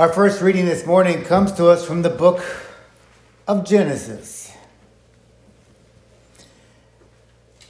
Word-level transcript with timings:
Our 0.00 0.10
first 0.10 0.40
reading 0.40 0.64
this 0.64 0.86
morning 0.86 1.24
comes 1.24 1.52
to 1.52 1.68
us 1.68 1.84
from 1.84 2.00
the 2.00 2.08
book 2.08 2.42
of 3.46 3.66
Genesis. 3.66 4.50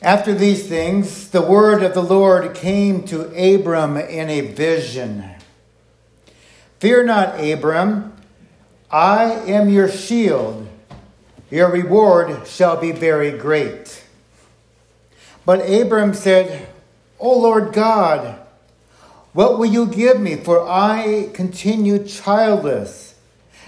After 0.00 0.32
these 0.32 0.69
things, 0.69 1.30
the 1.30 1.43
word 1.43 1.82
of 1.82 1.93
the 1.93 2.04
Lord 2.04 2.54
came 2.54 3.03
to 3.06 3.22
Abram 3.32 3.96
in 3.96 4.30
a 4.30 4.43
vision. 4.43 5.29
Fear 6.79 7.06
not, 7.06 7.40
Abram, 7.40 8.12
I 8.92 9.24
am 9.24 9.68
your 9.68 9.88
shield. 9.88 10.68
Your 11.50 11.68
reward 11.68 12.46
shall 12.46 12.76
be 12.76 12.92
very 12.92 13.36
great. 13.36 14.04
But 15.44 15.68
Abram 15.68 16.14
said, 16.14 16.68
O 17.18 17.36
Lord 17.36 17.72
God, 17.72 18.39
what 19.32 19.58
will 19.58 19.66
you 19.66 19.86
give 19.86 20.20
me? 20.20 20.36
For 20.36 20.68
I 20.68 21.30
continue 21.32 22.04
childless, 22.04 23.14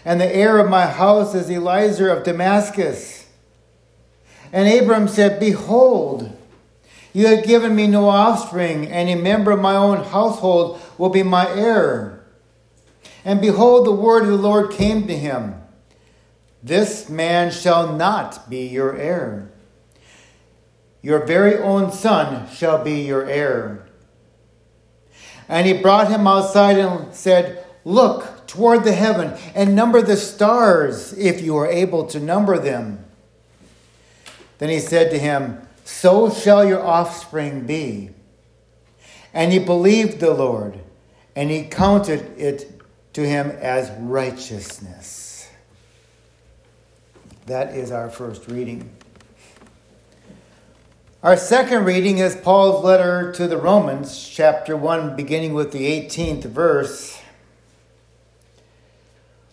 and 0.05 0.21
the 0.21 0.35
heir 0.35 0.59
of 0.59 0.69
my 0.69 0.87
house 0.87 1.35
is 1.35 1.51
Eliezer 1.51 2.09
of 2.11 2.25
Damascus. 2.25 3.27
And 4.53 4.69
Abram 4.69 5.09
said, 5.09 5.39
Behold, 5.39 6.37
you 7.13 7.27
have 7.29 7.45
given 7.45 7.77
me 7.77 7.87
no 7.87 8.09
offspring, 8.09 8.87
and 8.89 9.09
a 9.09 9.15
member 9.15 9.51
of 9.51 9.61
my 9.61 9.77
own 9.77 10.05
household 10.05 10.81
will 10.99 11.11
be 11.11 11.23
my 11.23 11.49
heir. 11.51 12.25
And 13.25 13.41
behold, 13.41 13.87
the 13.87 13.93
word 13.93 14.25
of 14.25 14.31
the 14.31 14.37
Lord 14.37 14.73
came 14.73 15.07
to 15.07 15.17
him 15.17 15.55
This 16.63 17.09
man 17.09 17.53
shall 17.53 17.95
not 17.95 18.51
be 18.51 18.67
your 18.67 18.97
heir. 18.97 19.51
Your 21.03 21.25
very 21.25 21.57
own 21.57 21.93
son 21.93 22.49
shall 22.51 22.83
be 22.83 23.03
your 23.03 23.29
heir. 23.29 23.87
And 25.49 25.67
he 25.67 25.73
brought 25.75 26.11
him 26.11 26.27
outside 26.27 26.79
and 26.79 27.15
said, 27.15 27.65
Look 27.85 28.47
toward 28.47 28.85
the 28.85 28.93
heaven 28.93 29.37
and 29.55 29.75
number 29.75 30.03
the 30.03 30.17
stars 30.17 31.13
if 31.15 31.43
you 31.43 31.57
are 31.57 31.67
able 31.67 32.07
to 32.07 32.21
number 32.21 32.59
them. 32.59 33.05
Then 34.59 34.69
he 34.69 34.79
said 34.79 35.11
to 35.11 35.19
him, 35.19 35.67
So 35.85 36.31
shall 36.31 36.65
your 36.65 36.81
offspring 36.81 37.67
be. 37.67 38.11
And 39.35 39.53
he 39.53 39.59
believed 39.59 40.21
the 40.21 40.35
Lord, 40.35 40.79
and 41.35 41.51
he 41.51 41.65
counted 41.65 42.39
it 42.39 42.81
to 43.15 43.27
him 43.27 43.51
as 43.51 43.91
righteousness. 43.99 45.49
That 47.47 47.75
is 47.75 47.91
our 47.91 48.09
first 48.11 48.49
reading. 48.49 48.91
Our 51.23 51.37
second 51.37 51.85
reading 51.85 52.19
is 52.19 52.35
Paul's 52.35 52.85
letter 52.85 53.31
to 53.35 53.47
the 53.47 53.57
Romans, 53.57 54.29
chapter 54.29 54.77
1, 54.77 55.15
beginning 55.15 55.55
with 55.55 55.71
the 55.71 55.87
18th 55.87 56.47
verse. 56.47 57.17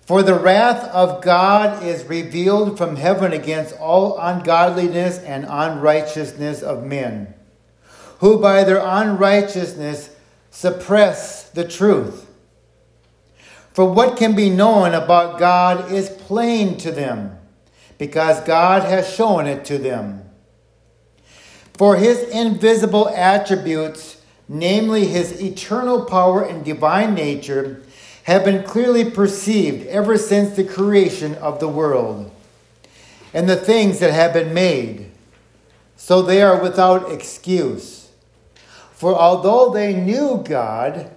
For 0.02 0.24
the 0.24 0.34
wrath 0.34 0.86
of 0.86 1.22
God 1.22 1.84
is 1.84 2.06
revealed 2.06 2.76
from 2.76 2.96
heaven 2.96 3.34
against 3.34 3.78
all 3.78 4.18
ungodliness 4.18 5.20
and 5.20 5.46
unrighteousness 5.48 6.64
of 6.64 6.86
men, 6.86 7.36
who 8.18 8.42
by 8.42 8.64
their 8.64 8.82
unrighteousness 8.84 10.10
suppress 10.50 11.52
the 11.52 11.68
truth. 11.68 12.32
For 13.74 13.86
what 13.86 14.18
can 14.18 14.36
be 14.36 14.50
known 14.50 14.96
about 14.96 15.38
God 15.38 15.92
is 15.92 16.10
plain 16.10 16.78
to 16.78 16.90
them, 16.90 17.38
because 18.00 18.42
God 18.42 18.90
has 18.90 19.14
shown 19.14 19.46
it 19.46 19.66
to 19.66 19.78
them. 19.78 20.24
For 21.80 21.96
his 21.96 22.24
invisible 22.24 23.08
attributes, 23.08 24.18
namely 24.50 25.06
his 25.06 25.42
eternal 25.42 26.04
power 26.04 26.44
and 26.44 26.66
divine 26.66 27.14
nature, 27.14 27.82
have 28.24 28.44
been 28.44 28.64
clearly 28.64 29.10
perceived 29.10 29.88
ever 29.88 30.18
since 30.18 30.58
the 30.58 30.66
creation 30.66 31.36
of 31.36 31.62
the 31.62 31.70
world 31.70 32.32
and 33.34 33.48
the 33.48 33.56
things 33.56 34.00
that 34.00 34.12
have 34.12 34.34
been 34.34 34.54
made. 34.54 35.10
So 35.96 36.22
they 36.22 36.42
are 36.42 36.62
without 36.62 37.14
excuse. 37.14 38.10
For 38.92 39.16
although 39.16 39.70
they 39.70 39.94
knew 39.94 40.44
God, 40.44 41.10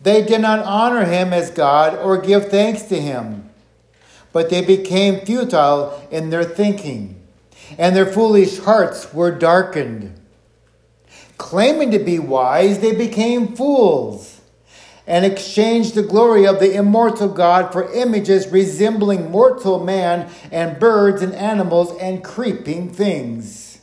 they 0.00 0.22
did 0.22 0.40
not 0.40 0.60
honor 0.60 1.04
him 1.04 1.34
as 1.34 1.50
God 1.50 1.98
or 1.98 2.16
give 2.16 2.48
thanks 2.48 2.84
to 2.84 2.98
him, 2.98 3.50
but 4.32 4.48
they 4.48 4.64
became 4.64 5.26
futile 5.26 6.08
in 6.10 6.30
their 6.30 6.44
thinking 6.44 7.21
and 7.78 7.94
their 7.94 8.06
foolish 8.06 8.58
hearts 8.58 9.12
were 9.12 9.30
darkened. 9.30 10.18
Claiming 11.38 11.90
to 11.90 11.98
be 11.98 12.18
wise, 12.18 12.78
they 12.80 12.94
became 12.94 13.56
fools 13.56 14.40
and 15.06 15.24
exchanged 15.24 15.94
the 15.94 16.02
glory 16.02 16.46
of 16.46 16.60
the 16.60 16.74
immortal 16.74 17.28
God 17.28 17.72
for 17.72 17.92
images 17.92 18.48
resembling 18.48 19.30
mortal 19.30 19.82
man 19.84 20.30
and 20.50 20.78
birds 20.78 21.22
and 21.22 21.34
animals 21.34 21.96
and 22.00 22.22
creeping 22.22 22.90
things. 22.90 23.80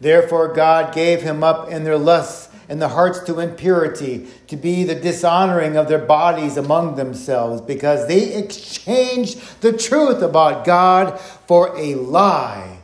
Therefore, 0.00 0.52
God 0.52 0.94
gave 0.94 1.22
him 1.22 1.42
up 1.42 1.70
in 1.70 1.84
their 1.84 1.98
lusts 1.98 2.43
and 2.68 2.80
the 2.80 2.88
hearts 2.88 3.20
to 3.20 3.40
impurity, 3.40 4.26
to 4.48 4.56
be 4.56 4.84
the 4.84 4.94
dishonoring 4.94 5.76
of 5.76 5.88
their 5.88 5.98
bodies 5.98 6.56
among 6.56 6.96
themselves, 6.96 7.60
because 7.60 8.08
they 8.08 8.34
exchanged 8.34 9.60
the 9.60 9.72
truth 9.72 10.22
about 10.22 10.64
God 10.64 11.18
for 11.20 11.76
a 11.76 11.94
lie, 11.94 12.78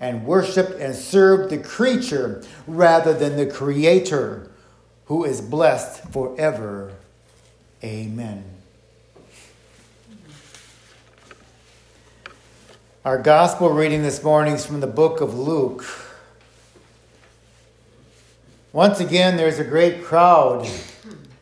and 0.00 0.24
worshiped 0.24 0.72
and 0.80 0.94
served 0.94 1.50
the 1.50 1.58
creature 1.58 2.42
rather 2.66 3.12
than 3.12 3.36
the 3.36 3.46
Creator, 3.46 4.50
who 5.06 5.24
is 5.24 5.40
blessed 5.40 6.04
forever. 6.12 6.92
Amen. 7.84 8.44
Our 13.04 13.16
gospel 13.16 13.70
reading 13.70 14.02
this 14.02 14.22
morning 14.22 14.54
is 14.54 14.66
from 14.66 14.80
the 14.80 14.86
book 14.86 15.22
of 15.22 15.38
Luke. 15.38 15.84
Once 18.72 19.00
again, 19.00 19.36
there's 19.36 19.58
a 19.58 19.64
great 19.64 20.04
crowd 20.04 20.68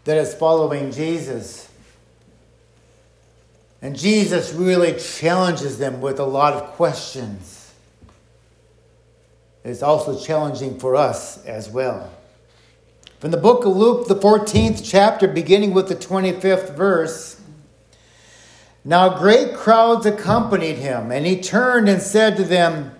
that 0.05 0.17
is 0.17 0.35
following 0.35 0.91
Jesus. 0.91 1.69
And 3.83 3.97
Jesus 3.97 4.55
really 4.55 4.99
challenges 4.99 5.79
them 5.79 6.01
with 6.01 6.19
a 6.19 6.25
lot 6.25 6.55
of 6.55 6.71
questions. 6.71 7.75
It's 9.63 9.83
also 9.83 10.19
challenging 10.19 10.79
for 10.79 10.97
us 10.97 11.45
as 11.45 11.69
well. 11.69 12.11
From 13.21 13.31
the 13.31 13.37
book 13.37 13.67
of 13.67 13.77
Luke, 13.77 14.09
the 14.09 14.17
14th 14.17 14.81
chapter, 14.83 15.29
beginning 15.29 15.75
with 15.75 15.89
the 15.89 15.97
25th 15.97 16.75
verse. 16.75 17.39
Now 18.85 19.19
great 19.19 19.55
crowds 19.55 20.07
accompanied 20.07 20.77
him, 20.77 21.13
and 21.13 21.27
he 21.27 21.39
turned 21.39 21.91
and 21.91 22.01
said 22.01 22.39
to 22.39 22.45
them, 22.45 22.98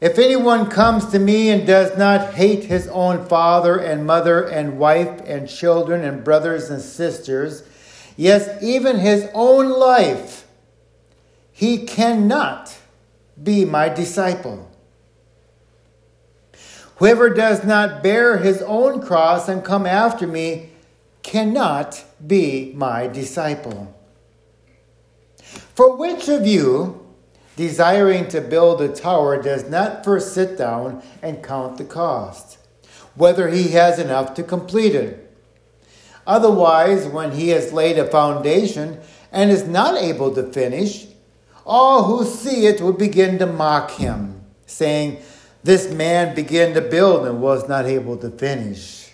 if 0.00 0.18
anyone 0.18 0.68
comes 0.68 1.06
to 1.06 1.18
me 1.18 1.50
and 1.50 1.66
does 1.66 1.96
not 1.96 2.34
hate 2.34 2.64
his 2.64 2.86
own 2.88 3.24
father 3.26 3.78
and 3.78 4.06
mother 4.06 4.42
and 4.42 4.78
wife 4.78 5.22
and 5.24 5.48
children 5.48 6.04
and 6.04 6.22
brothers 6.22 6.68
and 6.68 6.82
sisters, 6.82 7.62
yes, 8.16 8.62
even 8.62 8.98
his 8.98 9.28
own 9.32 9.70
life, 9.70 10.46
he 11.50 11.86
cannot 11.86 12.76
be 13.42 13.64
my 13.64 13.88
disciple. 13.88 14.70
Whoever 16.96 17.30
does 17.30 17.64
not 17.64 18.02
bear 18.02 18.38
his 18.38 18.62
own 18.62 19.00
cross 19.00 19.48
and 19.48 19.64
come 19.64 19.86
after 19.86 20.26
me 20.26 20.70
cannot 21.22 22.04
be 22.26 22.72
my 22.74 23.06
disciple. 23.06 23.94
For 25.74 25.96
which 25.96 26.28
of 26.28 26.46
you, 26.46 27.05
desiring 27.56 28.28
to 28.28 28.40
build 28.40 28.80
a 28.80 28.88
tower 28.88 29.42
does 29.42 29.68
not 29.68 30.04
first 30.04 30.34
sit 30.34 30.56
down 30.56 31.02
and 31.22 31.42
count 31.42 31.78
the 31.78 31.84
cost, 31.84 32.58
whether 33.14 33.48
he 33.48 33.68
has 33.68 33.98
enough 33.98 34.34
to 34.34 34.42
complete 34.42 34.94
it. 34.94 35.22
Otherwise, 36.26 37.06
when 37.06 37.32
he 37.32 37.48
has 37.48 37.72
laid 37.72 37.98
a 37.98 38.06
foundation 38.06 39.00
and 39.32 39.50
is 39.50 39.66
not 39.66 39.96
able 39.96 40.34
to 40.34 40.42
finish, 40.52 41.06
all 41.64 42.04
who 42.04 42.24
see 42.24 42.66
it 42.66 42.80
will 42.80 42.92
begin 42.92 43.38
to 43.38 43.46
mock 43.46 43.92
him, 43.92 44.42
saying, 44.66 45.18
This 45.64 45.90
man 45.90 46.34
began 46.34 46.74
to 46.74 46.80
build 46.80 47.26
and 47.26 47.40
was 47.40 47.68
not 47.68 47.86
able 47.86 48.16
to 48.18 48.30
finish. 48.30 49.12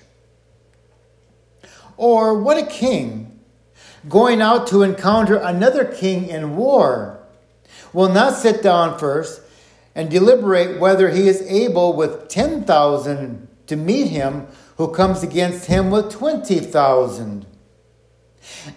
Or 1.97 2.43
what 2.43 2.59
a 2.59 2.67
king 2.67 3.41
going 4.09 4.43
out 4.43 4.67
to 4.67 4.83
encounter 4.83 5.37
another 5.37 5.85
king 5.85 6.29
in 6.29 6.57
war 6.57 7.22
will 7.93 8.09
not 8.09 8.37
sit 8.37 8.63
down 8.63 8.99
first 8.99 9.41
and 9.95 10.11
deliberate 10.11 10.81
whether 10.81 11.11
he 11.11 11.29
is 11.29 11.43
able 11.43 11.93
with 11.95 12.29
10,000 12.29 13.49
to 13.67 13.77
meet 13.77 14.09
him 14.09 14.47
who 14.77 14.93
comes 14.93 15.23
against 15.23 15.67
him 15.67 15.91
with 15.91 16.11
20,000. 16.11 17.47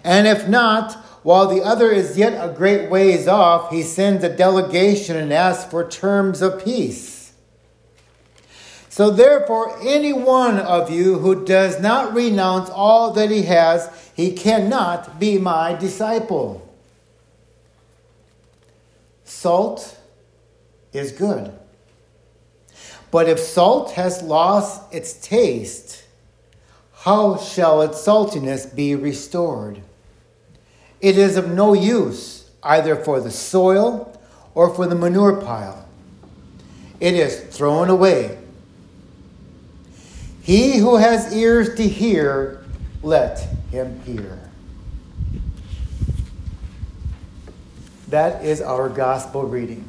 And 0.04 0.26
if 0.26 0.48
not, 0.48 0.92
while 1.22 1.48
the 1.48 1.62
other 1.62 1.90
is 1.90 2.16
yet 2.16 2.32
a 2.34 2.52
great 2.52 2.88
ways 2.90 3.26
off, 3.26 3.70
he 3.70 3.82
sends 3.82 4.22
a 4.22 4.34
delegation 4.34 5.16
and 5.16 5.32
asks 5.32 5.70
for 5.70 5.88
terms 5.88 6.40
of 6.40 6.64
peace. 6.64 7.32
So 8.88 9.10
therefore, 9.10 9.76
any 9.82 10.12
one 10.12 10.58
of 10.58 10.90
you 10.90 11.18
who 11.18 11.44
does 11.44 11.80
not 11.80 12.14
renounce 12.14 12.70
all 12.70 13.12
that 13.12 13.30
he 13.30 13.42
has, 13.42 13.90
he 14.14 14.32
cannot 14.32 15.18
be 15.18 15.36
my 15.36 15.74
disciple. 15.74 16.65
Salt 19.26 19.98
is 20.92 21.12
good. 21.12 21.52
But 23.10 23.28
if 23.28 23.38
salt 23.38 23.92
has 23.92 24.22
lost 24.22 24.82
its 24.94 25.12
taste, 25.14 26.04
how 26.94 27.36
shall 27.36 27.82
its 27.82 27.98
saltiness 27.98 28.74
be 28.74 28.94
restored? 28.94 29.82
It 31.00 31.18
is 31.18 31.36
of 31.36 31.50
no 31.50 31.74
use 31.74 32.50
either 32.62 32.96
for 32.96 33.20
the 33.20 33.30
soil 33.30 34.18
or 34.54 34.74
for 34.74 34.86
the 34.86 34.94
manure 34.94 35.40
pile. 35.40 35.86
It 37.00 37.14
is 37.14 37.40
thrown 37.54 37.90
away. 37.90 38.38
He 40.42 40.78
who 40.78 40.96
has 40.96 41.34
ears 41.34 41.74
to 41.76 41.86
hear, 41.86 42.64
let 43.02 43.40
him 43.70 44.00
hear. 44.02 44.45
That 48.08 48.44
is 48.44 48.62
our 48.62 48.88
gospel 48.88 49.42
reading. 49.42 49.84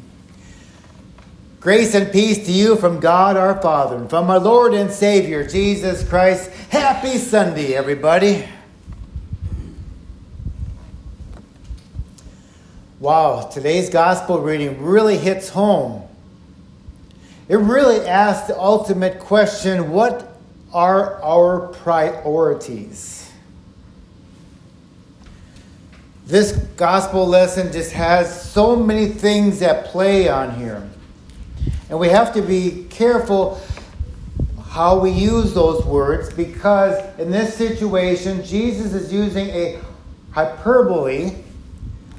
Grace 1.60 1.94
and 1.96 2.12
peace 2.12 2.46
to 2.46 2.52
you 2.52 2.76
from 2.76 3.00
God 3.00 3.36
our 3.36 3.62
Father 3.62 3.98
and 3.98 4.10
from 4.10 4.30
our 4.30 4.40
Lord 4.40 4.74
and 4.74 4.92
Savior, 4.92 5.46
Jesus 5.46 6.08
Christ. 6.08 6.50
Happy 6.70 7.18
Sunday, 7.18 7.74
everybody. 7.74 8.48
Wow, 13.00 13.50
today's 13.54 13.90
gospel 13.90 14.40
reading 14.40 14.82
really 14.82 15.18
hits 15.18 15.50
home. 15.50 16.08
It 17.48 17.58
really 17.58 18.06
asks 18.08 18.48
the 18.48 18.60
ultimate 18.60 19.20
question 19.20 19.92
what 19.92 20.40
are 20.74 21.22
our 21.22 21.68
priorities? 21.68 23.27
This 26.28 26.52
gospel 26.76 27.26
lesson 27.26 27.72
just 27.72 27.94
has 27.94 28.52
so 28.52 28.76
many 28.76 29.08
things 29.08 29.62
at 29.62 29.86
play 29.86 30.28
on 30.28 30.56
here. 30.56 30.86
And 31.90 31.98
we 31.98 32.10
have 32.10 32.34
to 32.34 32.42
be 32.42 32.86
careful 32.90 33.62
how 34.70 35.00
we 35.00 35.10
use 35.10 35.54
those 35.54 35.86
words 35.86 36.34
because 36.34 37.18
in 37.18 37.32
this 37.32 37.56
situation, 37.56 38.44
Jesus 38.44 38.94
is 38.94 39.14
using 39.14 39.48
a 39.52 39.80
hyperbole, 40.32 41.30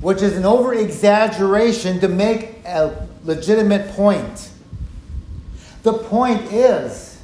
which 0.00 0.22
is 0.22 0.38
an 0.38 0.46
over 0.46 0.72
exaggeration 0.72 2.00
to 2.00 2.08
make 2.08 2.64
a 2.64 3.06
legitimate 3.24 3.90
point. 3.90 4.52
The 5.82 5.92
point 5.92 6.50
is 6.50 7.20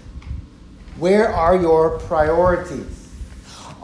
where 0.99 1.33
are 1.33 1.57
your 1.57 1.99
priorities? 2.01 2.94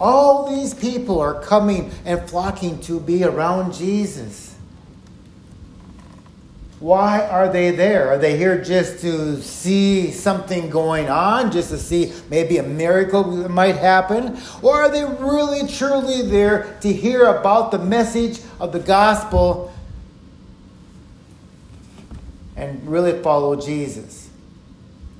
All 0.00 0.48
these 0.48 0.72
people 0.72 1.20
are 1.20 1.40
coming 1.42 1.92
and 2.06 2.28
flocking 2.28 2.80
to 2.82 2.98
be 2.98 3.22
around 3.22 3.74
Jesus. 3.74 4.56
Why 6.78 7.26
are 7.26 7.52
they 7.52 7.72
there? 7.72 8.08
Are 8.08 8.16
they 8.16 8.38
here 8.38 8.64
just 8.64 9.00
to 9.00 9.42
see 9.42 10.10
something 10.12 10.70
going 10.70 11.10
on, 11.10 11.52
just 11.52 11.68
to 11.68 11.76
see 11.76 12.14
maybe 12.30 12.56
a 12.56 12.62
miracle 12.62 13.22
might 13.50 13.76
happen? 13.76 14.40
Or 14.62 14.80
are 14.80 14.90
they 14.90 15.04
really, 15.04 15.68
truly 15.68 16.22
there 16.22 16.78
to 16.80 16.90
hear 16.90 17.26
about 17.26 17.70
the 17.70 17.78
message 17.78 18.40
of 18.58 18.72
the 18.72 18.78
gospel 18.78 19.70
and 22.56 22.88
really 22.88 23.22
follow 23.22 23.56
Jesus? 23.56 24.30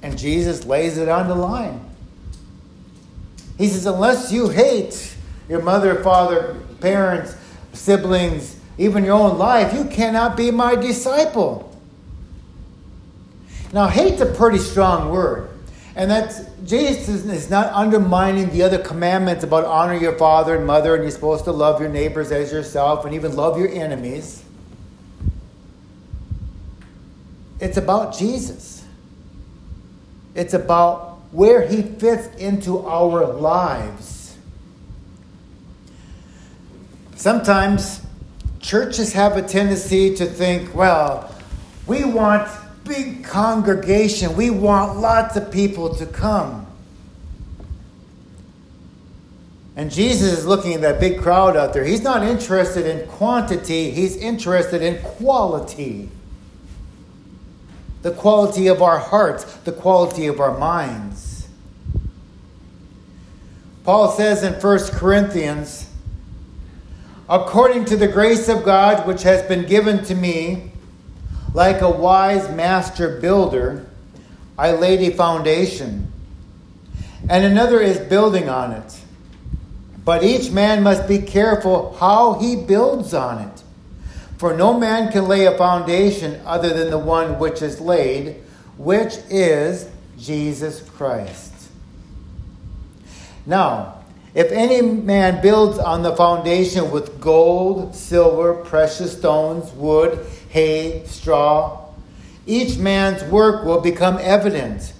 And 0.01 0.17
Jesus 0.17 0.65
lays 0.65 0.97
it 0.97 1.11
on 1.11 1.29
the 1.29 1.35
line. 1.35 1.90
He 3.61 3.69
says, 3.69 3.85
unless 3.85 4.33
you 4.33 4.49
hate 4.49 5.15
your 5.47 5.61
mother, 5.61 6.03
father, 6.03 6.57
parents, 6.81 7.37
siblings, 7.75 8.57
even 8.79 9.05
your 9.05 9.13
own 9.13 9.37
life, 9.37 9.75
you 9.75 9.85
cannot 9.85 10.35
be 10.35 10.51
my 10.51 10.77
disciple. 10.77 11.79
Now, 13.75 13.89
hate's 13.89 14.23
a 14.23 14.33
pretty 14.33 14.57
strong 14.57 15.11
word. 15.11 15.51
And 15.95 16.11
that's 16.11 16.41
Jesus 16.65 17.27
is 17.27 17.51
not 17.51 17.71
undermining 17.75 18.49
the 18.49 18.63
other 18.63 18.79
commandments 18.79 19.45
about 19.45 19.67
honor 19.67 19.95
your 19.95 20.17
father 20.17 20.57
and 20.57 20.67
mother, 20.67 20.95
and 20.95 21.05
you're 21.05 21.11
supposed 21.11 21.45
to 21.45 21.53
love 21.53 21.83
your 21.83 21.91
neighbors 21.91 22.33
as 22.33 22.51
yourself, 22.51 23.05
and 23.05 23.15
even 23.15 23.37
love 23.37 23.59
your 23.59 23.69
enemies. 23.69 24.43
It's 27.61 27.77
about 27.77 28.17
Jesus. 28.17 28.87
It's 30.35 30.55
about 30.55 31.10
where 31.33 31.67
he 31.67 31.83
fits 31.83 32.35
into 32.37 32.87
our 32.87 33.27
lives. 33.27 34.37
Sometimes 37.15 38.01
churches 38.61 39.13
have 39.13 39.37
a 39.37 39.43
tendency 39.43 40.15
to 40.17 40.27
think, 40.27 40.75
well, 40.75 41.35
we 41.87 42.05
want 42.05 42.49
big 42.85 43.25
congregation. 43.25 44.37
We 44.37 44.51
want 44.51 44.99
lots 44.99 45.37
of 45.37 45.53
people 45.53 45.95
to 45.97 46.07
come. 46.07 46.67
And 49.77 49.91
Jesus 49.91 50.39
is 50.39 50.47
looking 50.47 50.75
at 50.75 50.81
that 50.81 51.01
big 51.01 51.21
crowd 51.21 51.57
out 51.57 51.73
there. 51.73 51.85
He's 51.85 52.03
not 52.03 52.23
interested 52.23 52.87
in 52.87 53.07
quantity, 53.09 53.91
he's 53.91 54.17
interested 54.17 54.83
in 54.83 55.01
quality 55.03 56.11
the 58.03 58.11
quality 58.11 58.67
of 58.67 58.83
our 58.83 58.99
hearts, 58.99 59.45
the 59.65 59.73
quality 59.73 60.27
of 60.27 60.41
our 60.41 60.57
minds. 60.57 61.49
Paul 63.85 64.11
says 64.11 64.43
in 64.43 64.55
1 64.55 64.79
Corinthians, 64.93 65.89
according 67.29 67.85
to 67.87 67.97
the 67.97 68.09
grace 68.09 68.49
of 68.49 68.65
God 68.65 69.07
which 69.07 69.23
has 69.23 69.43
been 69.47 69.67
given 69.67 70.05
to 70.05 70.15
me, 70.15 70.73
like 71.55 71.81
a 71.81 71.91
wise 71.91 72.49
master 72.55 73.21
builder, 73.21 73.87
I 74.59 74.73
laid 74.73 75.01
a 75.01 75.17
foundation, 75.17 76.13
and 77.29 77.45
another 77.45 77.81
is 77.81 77.99
building 77.99 78.49
on 78.49 78.73
it. 78.73 79.01
But 80.05 80.23
each 80.23 80.51
man 80.51 80.83
must 80.83 81.09
be 81.09 81.19
careful 81.19 81.97
how 81.99 82.35
he 82.35 82.57
builds 82.57 83.15
on 83.15 83.39
it. 83.43 83.63
For 84.41 84.55
no 84.55 84.73
man 84.73 85.13
can 85.13 85.29
lay 85.29 85.45
a 85.45 85.59
foundation 85.59 86.41
other 86.47 86.73
than 86.73 86.89
the 86.89 86.97
one 86.97 87.39
which 87.39 87.61
is 87.61 87.79
laid, 87.79 88.37
which 88.79 89.19
is 89.29 89.87
Jesus 90.19 90.81
Christ. 90.81 91.53
Now, 93.45 94.03
if 94.33 94.51
any 94.51 94.81
man 94.81 95.43
builds 95.43 95.79
on 95.79 96.03
the 96.03 96.17
foundation 96.17 96.91
with 96.91 97.21
gold, 97.21 97.95
silver, 97.95 98.55
precious 98.55 99.15
stones, 99.15 99.71
wood, 99.73 100.25
hay, 100.49 101.05
straw, 101.05 101.91
each 102.47 102.79
man's 102.79 103.23
work 103.25 103.67
will 103.67 103.83
become 103.83 104.17
evident. 104.23 104.95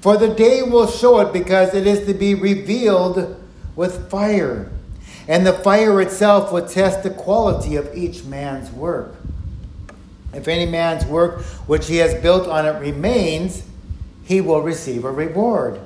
For 0.00 0.16
the 0.16 0.34
day 0.34 0.62
will 0.64 0.88
show 0.88 1.20
it 1.20 1.32
because 1.32 1.74
it 1.74 1.86
is 1.86 2.08
to 2.08 2.12
be 2.12 2.34
revealed 2.34 3.40
with 3.76 4.10
fire 4.10 4.72
and 5.26 5.46
the 5.46 5.52
fire 5.52 6.00
itself 6.00 6.52
will 6.52 6.66
test 6.66 7.02
the 7.02 7.10
quality 7.10 7.76
of 7.76 7.94
each 7.96 8.24
man's 8.24 8.70
work. 8.70 9.14
If 10.32 10.48
any 10.48 10.66
man's 10.66 11.04
work 11.06 11.42
which 11.66 11.86
he 11.86 11.96
has 11.96 12.14
built 12.20 12.48
on 12.48 12.66
it 12.66 12.78
remains, 12.80 13.62
he 14.24 14.40
will 14.40 14.62
receive 14.62 15.04
a 15.04 15.12
reward. 15.12 15.80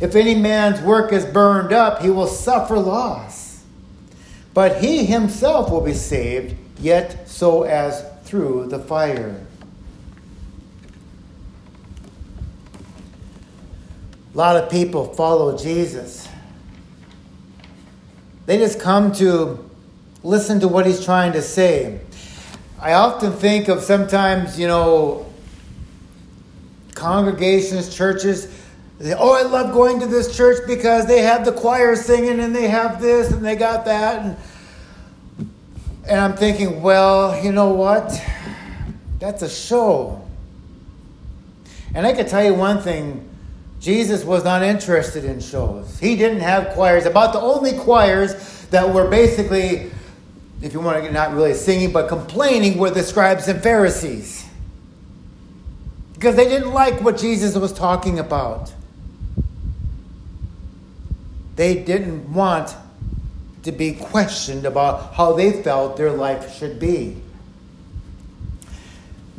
If 0.00 0.16
any 0.16 0.34
man's 0.34 0.80
work 0.80 1.12
is 1.12 1.26
burned 1.26 1.72
up, 1.72 2.00
he 2.00 2.10
will 2.10 2.26
suffer 2.26 2.78
loss. 2.78 3.62
But 4.54 4.82
he 4.82 5.04
himself 5.04 5.70
will 5.70 5.82
be 5.82 5.94
saved, 5.94 6.56
yet 6.80 7.28
so 7.28 7.62
as 7.62 8.04
through 8.24 8.68
the 8.68 8.78
fire. 8.78 9.46
A 14.32 14.38
lot 14.38 14.56
of 14.56 14.70
people 14.70 15.12
follow 15.14 15.56
Jesus. 15.56 16.29
They 18.46 18.58
just 18.58 18.80
come 18.80 19.12
to 19.12 19.70
listen 20.22 20.60
to 20.60 20.68
what 20.68 20.86
he's 20.86 21.04
trying 21.04 21.32
to 21.32 21.42
say. 21.42 22.00
I 22.80 22.94
often 22.94 23.32
think 23.32 23.68
of 23.68 23.82
sometimes, 23.82 24.58
you 24.58 24.66
know, 24.66 25.26
congregations, 26.94 27.94
churches. 27.94 28.48
They, 28.98 29.14
oh, 29.14 29.32
I 29.32 29.42
love 29.42 29.72
going 29.72 30.00
to 30.00 30.06
this 30.06 30.36
church 30.36 30.66
because 30.66 31.06
they 31.06 31.22
have 31.22 31.44
the 31.44 31.52
choir 31.52 31.96
singing 31.96 32.40
and 32.40 32.54
they 32.54 32.68
have 32.68 33.00
this 33.00 33.30
and 33.30 33.44
they 33.44 33.56
got 33.56 33.84
that. 33.86 34.24
And, 34.24 34.36
and 36.06 36.20
I'm 36.20 36.34
thinking, 36.34 36.82
well, 36.82 37.42
you 37.42 37.52
know 37.52 37.72
what? 37.72 38.12
That's 39.18 39.42
a 39.42 39.48
show. 39.48 40.26
And 41.94 42.06
I 42.06 42.12
can 42.12 42.26
tell 42.26 42.44
you 42.44 42.54
one 42.54 42.80
thing 42.80 43.29
Jesus 43.80 44.24
was 44.24 44.44
not 44.44 44.62
interested 44.62 45.24
in 45.24 45.40
shows. 45.40 45.98
He 45.98 46.14
didn't 46.14 46.40
have 46.40 46.68
choirs. 46.74 47.06
About 47.06 47.32
the 47.32 47.40
only 47.40 47.72
choirs 47.72 48.66
that 48.66 48.92
were 48.92 49.08
basically, 49.08 49.90
if 50.60 50.74
you 50.74 50.80
want 50.80 50.98
to 50.98 51.02
get 51.02 51.12
not 51.14 51.32
really 51.32 51.54
singing, 51.54 51.90
but 51.90 52.06
complaining 52.06 52.78
were 52.78 52.90
the 52.90 53.02
scribes 53.02 53.48
and 53.48 53.62
Pharisees. 53.62 54.46
because 56.20 56.36
they 56.36 56.44
didn't 56.46 56.72
like 56.72 57.00
what 57.00 57.16
Jesus 57.16 57.56
was 57.56 57.72
talking 57.72 58.18
about. 58.18 58.70
They 61.56 61.82
didn't 61.82 62.30
want 62.30 62.76
to 63.62 63.72
be 63.72 63.94
questioned 63.94 64.66
about 64.66 65.14
how 65.14 65.32
they 65.32 65.62
felt 65.62 65.96
their 65.96 66.12
life 66.12 66.54
should 66.54 66.78
be. 66.78 67.16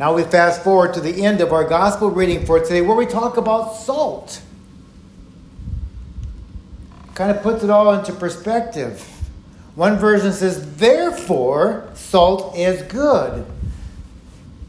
Now 0.01 0.15
we 0.15 0.23
fast 0.23 0.63
forward 0.63 0.95
to 0.95 0.99
the 0.99 1.23
end 1.23 1.41
of 1.41 1.53
our 1.53 1.63
gospel 1.63 2.09
reading 2.09 2.43
for 2.47 2.59
today 2.59 2.81
where 2.81 2.97
we 2.97 3.05
talk 3.05 3.37
about 3.37 3.75
salt. 3.75 4.41
Kind 7.13 7.29
of 7.29 7.43
puts 7.43 7.63
it 7.63 7.69
all 7.69 7.93
into 7.93 8.11
perspective. 8.11 8.99
One 9.75 9.97
version 9.97 10.33
says, 10.33 10.77
Therefore, 10.77 11.87
salt 11.93 12.57
is 12.57 12.81
good. 12.91 13.45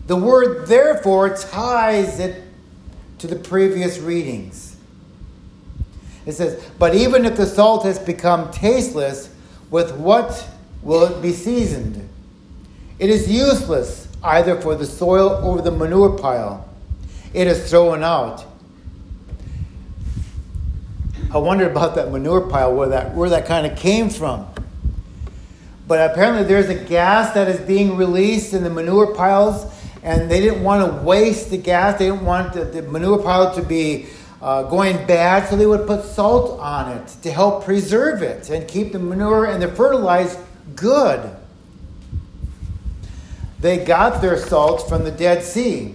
The 0.06 0.16
word 0.16 0.66
therefore 0.68 1.34
ties 1.34 2.20
it 2.20 2.44
to 3.16 3.26
the 3.26 3.36
previous 3.36 3.98
readings. 3.98 4.76
It 6.26 6.32
says, 6.32 6.62
But 6.78 6.94
even 6.94 7.24
if 7.24 7.38
the 7.38 7.46
salt 7.46 7.86
has 7.86 7.98
become 7.98 8.50
tasteless, 8.50 9.34
with 9.70 9.96
what 9.96 10.46
will 10.82 11.04
it 11.04 11.22
be 11.22 11.32
seasoned? 11.32 12.06
It 12.98 13.08
is 13.08 13.30
useless 13.30 14.11
either 14.22 14.60
for 14.60 14.74
the 14.74 14.86
soil 14.86 15.40
or 15.44 15.60
the 15.60 15.70
manure 15.70 16.18
pile. 16.18 16.68
It 17.34 17.46
is 17.46 17.68
thrown 17.68 18.02
out. 18.02 18.44
I 21.32 21.38
wondered 21.38 21.70
about 21.70 21.94
that 21.94 22.12
manure 22.12 22.42
pile, 22.42 22.74
where 22.74 22.88
that, 22.90 23.14
where 23.14 23.30
that 23.30 23.46
kind 23.46 23.66
of 23.66 23.76
came 23.78 24.10
from. 24.10 24.46
But 25.88 26.10
apparently, 26.10 26.44
there's 26.44 26.68
a 26.68 26.74
gas 26.74 27.34
that 27.34 27.48
is 27.48 27.60
being 27.60 27.96
released 27.96 28.52
in 28.52 28.62
the 28.62 28.70
manure 28.70 29.14
piles, 29.14 29.66
and 30.02 30.30
they 30.30 30.40
didn't 30.40 30.62
want 30.62 30.84
to 30.84 31.02
waste 31.02 31.50
the 31.50 31.56
gas. 31.56 31.98
They 31.98 32.06
didn't 32.06 32.24
want 32.24 32.52
the, 32.52 32.64
the 32.64 32.82
manure 32.82 33.22
pile 33.22 33.54
to 33.54 33.62
be 33.62 34.06
uh, 34.42 34.64
going 34.64 35.06
bad, 35.06 35.48
so 35.48 35.56
they 35.56 35.66
would 35.66 35.86
put 35.86 36.04
salt 36.04 36.60
on 36.60 36.96
it 36.96 37.08
to 37.22 37.30
help 37.30 37.64
preserve 37.64 38.22
it 38.22 38.50
and 38.50 38.68
keep 38.68 38.92
the 38.92 38.98
manure 38.98 39.46
and 39.46 39.62
the 39.62 39.68
fertilizer 39.68 40.38
good. 40.76 41.34
They 43.62 43.84
got 43.84 44.20
their 44.20 44.36
salt 44.36 44.88
from 44.88 45.04
the 45.04 45.12
Dead 45.12 45.44
Sea. 45.44 45.94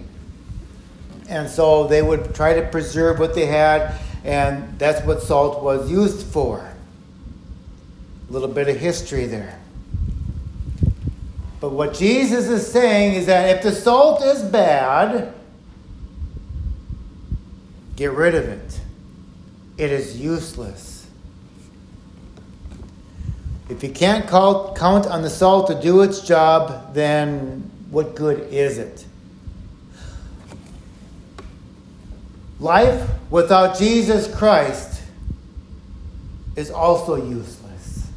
And 1.28 1.50
so 1.50 1.86
they 1.86 2.00
would 2.00 2.34
try 2.34 2.54
to 2.54 2.66
preserve 2.66 3.18
what 3.18 3.34
they 3.34 3.44
had, 3.44 3.94
and 4.24 4.78
that's 4.78 5.06
what 5.06 5.20
salt 5.20 5.62
was 5.62 5.90
used 5.90 6.26
for. 6.26 6.60
A 8.28 8.32
little 8.32 8.48
bit 8.48 8.68
of 8.70 8.76
history 8.78 9.26
there. 9.26 9.60
But 11.60 11.72
what 11.72 11.92
Jesus 11.92 12.48
is 12.48 12.66
saying 12.66 13.16
is 13.16 13.26
that 13.26 13.54
if 13.54 13.62
the 13.62 13.72
salt 13.72 14.22
is 14.22 14.40
bad, 14.42 15.34
get 17.96 18.12
rid 18.12 18.34
of 18.34 18.48
it. 18.48 18.80
It 19.76 19.92
is 19.92 20.18
useless. 20.18 20.97
If 23.68 23.82
you 23.82 23.90
can't 23.90 24.26
call, 24.26 24.74
count 24.74 25.06
on 25.06 25.22
the 25.22 25.28
salt 25.28 25.66
to 25.66 25.80
do 25.80 26.00
its 26.00 26.20
job, 26.20 26.94
then 26.94 27.70
what 27.90 28.14
good 28.14 28.52
is 28.52 28.78
it? 28.78 29.04
Life 32.60 33.08
without 33.30 33.78
Jesus 33.78 34.34
Christ 34.34 35.02
is 36.56 36.70
also 36.70 37.16
useless. 37.16 38.08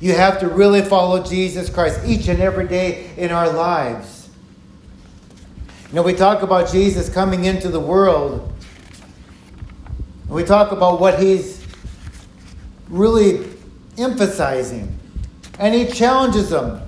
You 0.00 0.12
have 0.12 0.38
to 0.40 0.48
really 0.48 0.82
follow 0.82 1.24
Jesus 1.24 1.68
Christ 1.70 2.00
each 2.06 2.28
and 2.28 2.40
every 2.40 2.68
day 2.68 3.10
in 3.16 3.32
our 3.32 3.50
lives. 3.50 4.28
You 5.88 5.96
know, 5.96 6.02
we 6.02 6.12
talk 6.12 6.42
about 6.42 6.70
Jesus 6.70 7.08
coming 7.08 7.46
into 7.46 7.68
the 7.68 7.80
world. 7.80 8.52
We 10.28 10.44
talk 10.44 10.70
about 10.70 11.00
what 11.00 11.18
he's 11.18 11.66
really 12.88 13.57
emphasizing. 13.98 14.98
And 15.58 15.74
he 15.74 15.86
challenges 15.86 16.50
them. 16.50 16.82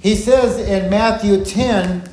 He 0.00 0.14
says 0.14 0.58
in 0.58 0.90
Matthew 0.90 1.44
10 1.44 2.08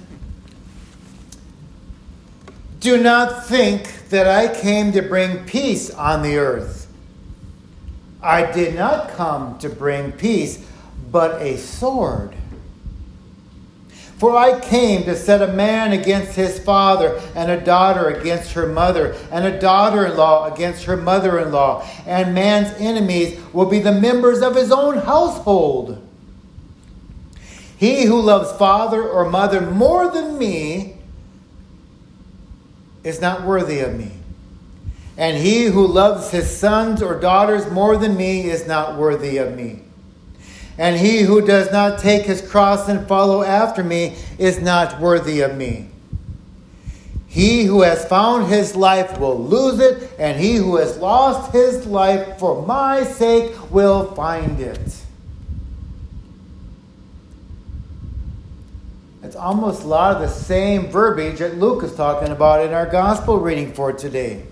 Do 2.79 3.01
not 3.01 3.45
think 3.45 4.09
that 4.09 4.27
I 4.27 4.53
came 4.53 4.91
to 4.91 5.01
bring 5.01 5.45
peace 5.45 5.89
on 5.89 6.21
the 6.21 6.37
earth. 6.37 6.87
I 8.21 8.51
did 8.51 8.75
not 8.75 9.09
come 9.09 9.57
to 9.59 9.69
bring 9.69 10.11
peace, 10.11 10.65
but 11.11 11.41
a 11.41 11.57
sword. 11.57 12.35
For 14.17 14.35
I 14.37 14.59
came 14.61 15.03
to 15.03 15.15
set 15.15 15.41
a 15.41 15.53
man 15.53 15.91
against 15.91 16.35
his 16.35 16.57
father, 16.59 17.21
and 17.35 17.51
a 17.51 17.59
daughter 17.59 18.07
against 18.07 18.53
her 18.53 18.65
mother, 18.65 19.13
and 19.29 19.45
a 19.45 19.59
daughter 19.59 20.05
in 20.05 20.15
law 20.15 20.51
against 20.51 20.85
her 20.85 20.95
mother 20.95 21.39
in 21.39 21.51
law. 21.51 21.85
And 22.05 22.33
man's 22.33 22.73
enemies 22.79 23.39
will 23.51 23.65
be 23.65 23.79
the 23.79 23.91
members 23.91 24.41
of 24.41 24.55
his 24.55 24.71
own 24.71 24.99
household. 24.99 26.01
He 27.77 28.05
who 28.05 28.21
loves 28.21 28.57
father 28.57 29.03
or 29.03 29.29
mother 29.29 29.59
more 29.59 30.09
than 30.09 30.37
me 30.37 30.95
is 33.03 33.19
not 33.19 33.43
worthy 33.43 33.81
of 33.81 33.97
me. 33.97 34.11
And 35.17 35.37
he 35.37 35.65
who 35.65 35.85
loves 35.85 36.31
his 36.31 36.55
sons 36.55 37.01
or 37.01 37.19
daughters 37.19 37.69
more 37.69 37.97
than 37.97 38.15
me 38.15 38.49
is 38.49 38.65
not 38.65 38.97
worthy 38.97 39.37
of 39.37 39.55
me. 39.55 39.84
And 40.77 40.97
he 40.97 41.21
who 41.21 41.45
does 41.45 41.71
not 41.71 41.99
take 41.99 42.23
his 42.23 42.41
cross 42.41 42.89
and 42.89 43.07
follow 43.07 43.43
after 43.43 43.83
me 43.83 44.17
is 44.37 44.59
not 44.59 44.99
worthy 44.99 45.41
of 45.41 45.55
me. 45.55 45.89
He 47.27 47.63
who 47.65 47.81
has 47.81 48.05
found 48.05 48.47
his 48.47 48.75
life 48.75 49.19
will 49.19 49.37
lose 49.37 49.79
it, 49.79 50.11
and 50.17 50.39
he 50.39 50.55
who 50.55 50.77
has 50.77 50.97
lost 50.97 51.51
his 51.51 51.85
life 51.85 52.39
for 52.39 52.65
my 52.65 53.03
sake 53.03 53.71
will 53.71 54.13
find 54.15 54.59
it. 54.59 55.01
It's 59.21 59.35
almost 59.35 59.83
a 59.83 59.87
lot 59.87 60.15
of 60.15 60.21
the 60.21 60.29
same 60.29 60.87
verbiage 60.87 61.39
that 61.39 61.57
Luke 61.57 61.83
is 61.83 61.93
talking 61.95 62.29
about 62.29 62.63
in 62.63 62.73
our 62.73 62.85
gospel 62.85 63.39
reading 63.39 63.73
for 63.73 63.91
today. 63.91 64.43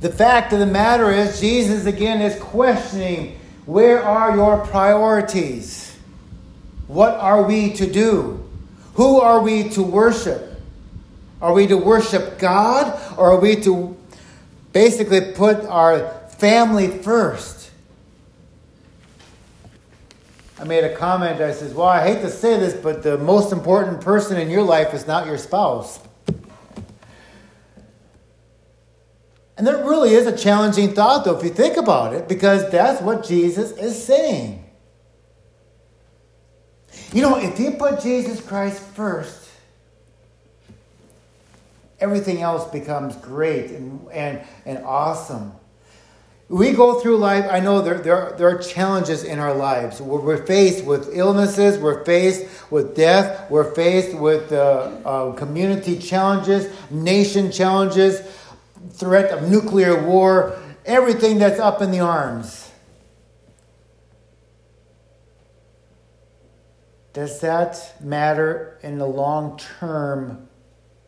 The 0.00 0.10
fact 0.10 0.52
of 0.52 0.58
the 0.58 0.66
matter 0.66 1.10
is, 1.10 1.40
Jesus 1.40 1.84
again 1.84 2.22
is 2.22 2.40
questioning 2.40 3.38
where 3.66 4.02
are 4.02 4.34
your 4.34 4.66
priorities? 4.66 5.94
What 6.88 7.14
are 7.14 7.42
we 7.42 7.72
to 7.74 7.86
do? 7.86 8.42
Who 8.94 9.20
are 9.20 9.40
we 9.40 9.68
to 9.70 9.82
worship? 9.82 10.60
Are 11.40 11.52
we 11.52 11.66
to 11.66 11.76
worship 11.76 12.38
God 12.38 12.98
or 13.16 13.32
are 13.32 13.40
we 13.40 13.56
to 13.56 13.96
basically 14.72 15.32
put 15.32 15.64
our 15.66 16.08
family 16.38 16.88
first? 16.88 17.70
I 20.58 20.64
made 20.64 20.84
a 20.84 20.94
comment. 20.94 21.40
I 21.40 21.52
says, 21.52 21.72
"Well, 21.72 21.86
I 21.86 22.06
hate 22.06 22.20
to 22.22 22.30
say 22.30 22.58
this, 22.58 22.74
but 22.74 23.02
the 23.02 23.16
most 23.16 23.52
important 23.52 24.02
person 24.02 24.36
in 24.36 24.50
your 24.50 24.62
life 24.62 24.92
is 24.92 25.06
not 25.06 25.26
your 25.26 25.38
spouse." 25.38 26.00
And 29.60 29.66
that 29.66 29.84
really 29.84 30.14
is 30.14 30.26
a 30.26 30.34
challenging 30.34 30.94
thought, 30.94 31.26
though, 31.26 31.36
if 31.36 31.44
you 31.44 31.50
think 31.50 31.76
about 31.76 32.14
it, 32.14 32.26
because 32.26 32.70
that's 32.70 33.02
what 33.02 33.26
Jesus 33.26 33.72
is 33.72 34.02
saying. 34.02 34.64
You 37.12 37.20
know, 37.20 37.36
if 37.36 37.60
you 37.60 37.72
put 37.72 38.00
Jesus 38.00 38.40
Christ 38.40 38.80
first, 38.80 39.50
everything 42.00 42.40
else 42.40 42.70
becomes 42.70 43.14
great 43.16 43.72
and, 43.72 44.08
and, 44.10 44.40
and 44.64 44.78
awesome. 44.78 45.52
We 46.48 46.72
go 46.72 46.98
through 46.98 47.18
life, 47.18 47.44
I 47.50 47.60
know 47.60 47.82
there, 47.82 47.98
there, 47.98 48.16
are, 48.16 48.38
there 48.38 48.48
are 48.48 48.62
challenges 48.62 49.24
in 49.24 49.38
our 49.38 49.52
lives. 49.52 50.00
We're, 50.00 50.20
we're 50.20 50.46
faced 50.46 50.86
with 50.86 51.14
illnesses, 51.14 51.78
we're 51.78 52.02
faced 52.06 52.46
with 52.70 52.96
death, 52.96 53.50
we're 53.50 53.74
faced 53.74 54.16
with 54.16 54.52
uh, 54.52 54.90
uh, 55.04 55.32
community 55.32 55.98
challenges, 55.98 56.74
nation 56.90 57.52
challenges 57.52 58.22
threat 59.00 59.30
of 59.30 59.50
nuclear 59.50 60.00
war, 60.00 60.58
everything 60.84 61.38
that's 61.38 61.58
up 61.58 61.80
in 61.80 61.90
the 61.90 62.00
arms. 62.00 62.70
Does 67.12 67.40
that 67.40 67.96
matter 68.00 68.78
in 68.82 68.98
the 68.98 69.06
long 69.06 69.58
term, 69.58 70.48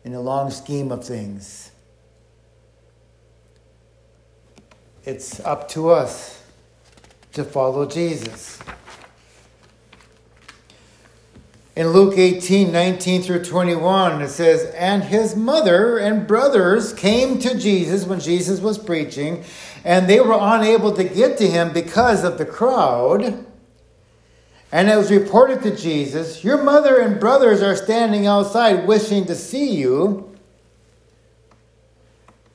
in 0.03 0.11
the 0.11 0.19
long 0.19 0.49
scheme 0.49 0.91
of 0.91 1.05
things? 1.05 1.71
It's 5.05 5.39
up 5.41 5.69
to 5.69 5.89
us 5.89 6.43
to 7.33 7.43
follow 7.43 7.85
Jesus. 7.85 8.59
In 11.75 11.89
Luke 11.89 12.19
18, 12.19 12.71
19 12.71 13.23
through 13.23 13.43
21, 13.43 14.21
it 14.21 14.29
says, 14.29 14.65
And 14.75 15.05
his 15.05 15.35
mother 15.35 15.97
and 15.97 16.27
brothers 16.27 16.93
came 16.93 17.39
to 17.39 17.57
Jesus 17.57 18.05
when 18.05 18.19
Jesus 18.19 18.59
was 18.59 18.77
preaching, 18.77 19.43
and 19.83 20.07
they 20.07 20.19
were 20.19 20.37
unable 20.39 20.91
to 20.93 21.03
get 21.03 21.39
to 21.39 21.47
him 21.47 21.73
because 21.73 22.23
of 22.23 22.37
the 22.37 22.45
crowd. 22.45 23.43
And 24.71 24.87
it 24.87 24.97
was 24.97 25.09
reported 25.09 25.63
to 25.63 25.75
Jesus, 25.75 26.43
Your 26.43 26.61
mother 26.61 26.99
and 26.99 27.19
brothers 27.19 27.63
are 27.63 27.75
standing 27.75 28.27
outside 28.27 28.87
wishing 28.87 29.25
to 29.25 29.35
see 29.35 29.71
you. 29.71 30.31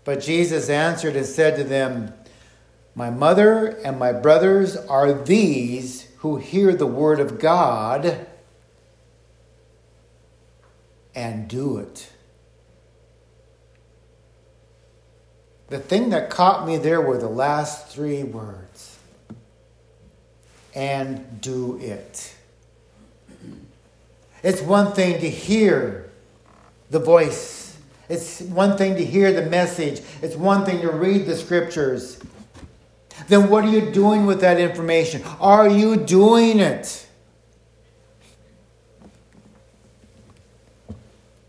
But 0.04 0.20
Jesus 0.20 0.70
answered 0.70 1.16
and 1.16 1.26
said 1.26 1.56
to 1.56 1.64
them, 1.64 2.14
My 2.94 3.10
mother 3.10 3.66
and 3.84 3.98
my 3.98 4.12
brothers 4.12 4.76
are 4.76 5.12
these 5.12 6.06
who 6.18 6.36
hear 6.36 6.72
the 6.72 6.86
word 6.86 7.18
of 7.18 7.40
God 7.40 8.27
and 11.18 11.48
do 11.48 11.78
it. 11.78 12.12
The 15.66 15.80
thing 15.80 16.10
that 16.10 16.30
caught 16.30 16.64
me 16.64 16.76
there 16.76 17.00
were 17.00 17.18
the 17.18 17.28
last 17.28 17.88
three 17.88 18.22
words 18.22 18.96
and 20.76 21.40
do 21.40 21.76
it. 21.82 22.36
It's 24.44 24.62
one 24.62 24.92
thing 24.92 25.20
to 25.20 25.28
hear 25.28 26.08
the 26.90 27.00
voice, 27.00 27.76
it's 28.08 28.40
one 28.40 28.78
thing 28.78 28.94
to 28.94 29.04
hear 29.04 29.32
the 29.32 29.50
message, 29.50 30.00
it's 30.22 30.36
one 30.36 30.64
thing 30.64 30.80
to 30.82 30.92
read 30.92 31.26
the 31.26 31.34
scriptures. 31.34 32.20
Then 33.26 33.50
what 33.50 33.64
are 33.64 33.70
you 33.70 33.90
doing 33.90 34.24
with 34.24 34.40
that 34.42 34.60
information? 34.60 35.24
Are 35.40 35.68
you 35.68 35.96
doing 35.96 36.60
it? 36.60 37.07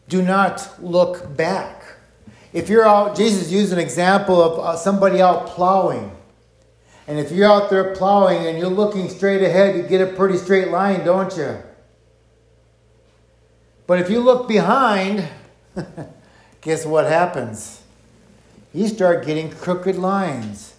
Do 0.09 0.21
not 0.21 0.83
look 0.83 1.37
back. 1.37 1.83
If 2.51 2.67
you're 2.67 2.85
out, 2.85 3.15
Jesus 3.15 3.51
used 3.51 3.71
an 3.71 3.79
example 3.79 4.41
of 4.41 4.59
uh, 4.59 4.75
somebody 4.75 5.21
out 5.21 5.47
plowing. 5.47 6.11
And 7.07 7.19
if 7.19 7.31
you're 7.31 7.49
out 7.49 7.69
there 7.69 7.95
plowing 7.95 8.45
and 8.47 8.57
you're 8.57 8.69
looking 8.69 9.07
straight 9.09 9.41
ahead, 9.41 9.75
you 9.75 9.83
get 9.83 10.01
a 10.01 10.13
pretty 10.13 10.37
straight 10.37 10.69
line, 10.69 11.05
don't 11.05 11.35
you? 11.37 11.57
But 13.85 13.99
if 13.99 14.09
you 14.09 14.19
look 14.19 14.47
behind, 14.47 15.27
guess 16.61 16.85
what 16.85 17.05
happens? 17.05 17.81
You 18.73 18.87
start 18.87 19.25
getting 19.25 19.51
crooked 19.51 19.95
lines. 19.95 20.75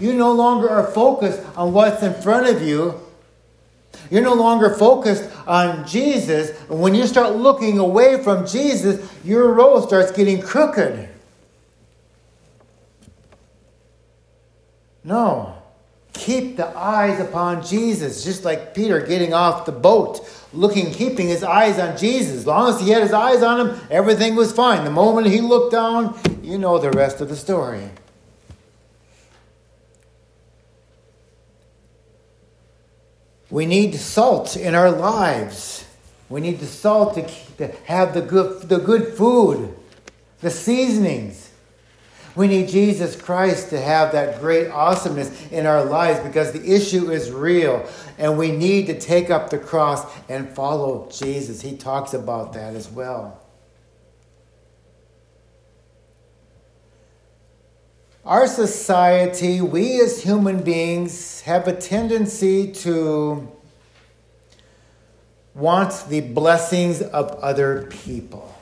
You 0.00 0.14
no 0.14 0.32
longer 0.32 0.68
are 0.68 0.86
focused 0.86 1.42
on 1.56 1.72
what's 1.72 2.02
in 2.02 2.14
front 2.14 2.48
of 2.48 2.62
you. 2.62 3.00
You're 4.10 4.22
no 4.22 4.34
longer 4.34 4.74
focused 4.74 5.28
on 5.46 5.86
Jesus. 5.86 6.50
And 6.68 6.80
when 6.80 6.94
you 6.94 7.06
start 7.06 7.36
looking 7.36 7.78
away 7.78 8.22
from 8.22 8.46
Jesus, 8.46 9.00
your 9.24 9.52
road 9.52 9.82
starts 9.82 10.12
getting 10.12 10.40
crooked. 10.40 11.08
No. 15.02 15.54
Keep 16.14 16.56
the 16.56 16.68
eyes 16.68 17.20
upon 17.20 17.64
Jesus, 17.64 18.24
just 18.24 18.44
like 18.44 18.72
Peter 18.72 19.04
getting 19.04 19.34
off 19.34 19.66
the 19.66 19.72
boat, 19.72 20.26
looking, 20.52 20.92
keeping 20.92 21.26
his 21.26 21.42
eyes 21.42 21.78
on 21.78 21.96
Jesus. 21.96 22.36
As 22.36 22.46
long 22.46 22.72
as 22.72 22.80
he 22.80 22.90
had 22.90 23.02
his 23.02 23.12
eyes 23.12 23.42
on 23.42 23.66
him, 23.68 23.80
everything 23.90 24.36
was 24.36 24.52
fine. 24.52 24.84
The 24.84 24.90
moment 24.90 25.26
he 25.26 25.40
looked 25.40 25.72
down, 25.72 26.18
you 26.42 26.56
know 26.56 26.78
the 26.78 26.92
rest 26.92 27.20
of 27.20 27.28
the 27.28 27.36
story. 27.36 27.90
We 33.54 33.66
need 33.66 33.94
salt 33.94 34.56
in 34.56 34.74
our 34.74 34.90
lives. 34.90 35.86
We 36.28 36.40
need 36.40 36.58
the 36.58 36.66
salt 36.66 37.14
to, 37.14 37.22
to 37.58 37.68
have 37.84 38.12
the 38.12 38.20
good, 38.20 38.68
the 38.68 38.78
good 38.78 39.14
food, 39.14 39.72
the 40.40 40.50
seasonings. 40.50 41.52
We 42.34 42.48
need 42.48 42.68
Jesus 42.68 43.14
Christ 43.14 43.70
to 43.70 43.80
have 43.80 44.10
that 44.10 44.40
great 44.40 44.70
awesomeness 44.70 45.52
in 45.52 45.66
our 45.66 45.84
lives 45.84 46.18
because 46.18 46.50
the 46.50 46.68
issue 46.68 47.12
is 47.12 47.30
real 47.30 47.88
and 48.18 48.36
we 48.36 48.50
need 48.50 48.86
to 48.86 48.98
take 48.98 49.30
up 49.30 49.50
the 49.50 49.58
cross 49.58 50.04
and 50.28 50.48
follow 50.48 51.08
Jesus. 51.12 51.62
He 51.62 51.76
talks 51.76 52.12
about 52.12 52.54
that 52.54 52.74
as 52.74 52.90
well. 52.90 53.40
Our 58.26 58.46
society, 58.46 59.60
we 59.60 60.00
as 60.00 60.22
human 60.22 60.62
beings, 60.62 61.42
have 61.42 61.68
a 61.68 61.76
tendency 61.76 62.72
to 62.72 63.46
want 65.54 66.08
the 66.08 66.22
blessings 66.22 67.02
of 67.02 67.30
other 67.40 67.82
people. 67.90 68.54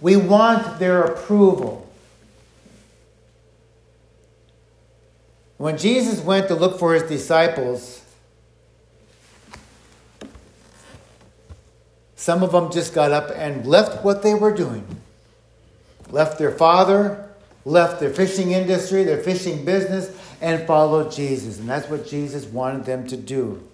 We 0.00 0.16
want 0.16 0.80
their 0.80 1.02
approval. 1.02 1.88
When 5.56 5.78
Jesus 5.78 6.20
went 6.20 6.48
to 6.48 6.56
look 6.56 6.80
for 6.80 6.92
his 6.94 7.04
disciples, 7.04 8.04
some 12.16 12.42
of 12.42 12.50
them 12.50 12.72
just 12.72 12.92
got 12.92 13.12
up 13.12 13.30
and 13.32 13.64
left 13.64 14.04
what 14.04 14.24
they 14.24 14.34
were 14.34 14.52
doing. 14.52 14.84
Left 16.10 16.36
their 16.36 16.50
father, 16.50 17.23
left 17.64 18.00
their 18.00 18.10
fishing 18.10 18.52
industry, 18.52 19.04
their 19.04 19.22
fishing 19.22 19.64
business, 19.64 20.16
and 20.40 20.66
followed 20.66 21.10
Jesus. 21.10 21.58
And 21.58 21.68
that's 21.68 21.88
what 21.88 22.06
Jesus 22.06 22.44
wanted 22.44 22.84
them 22.84 23.06
to 23.08 23.16
do. 23.16 23.66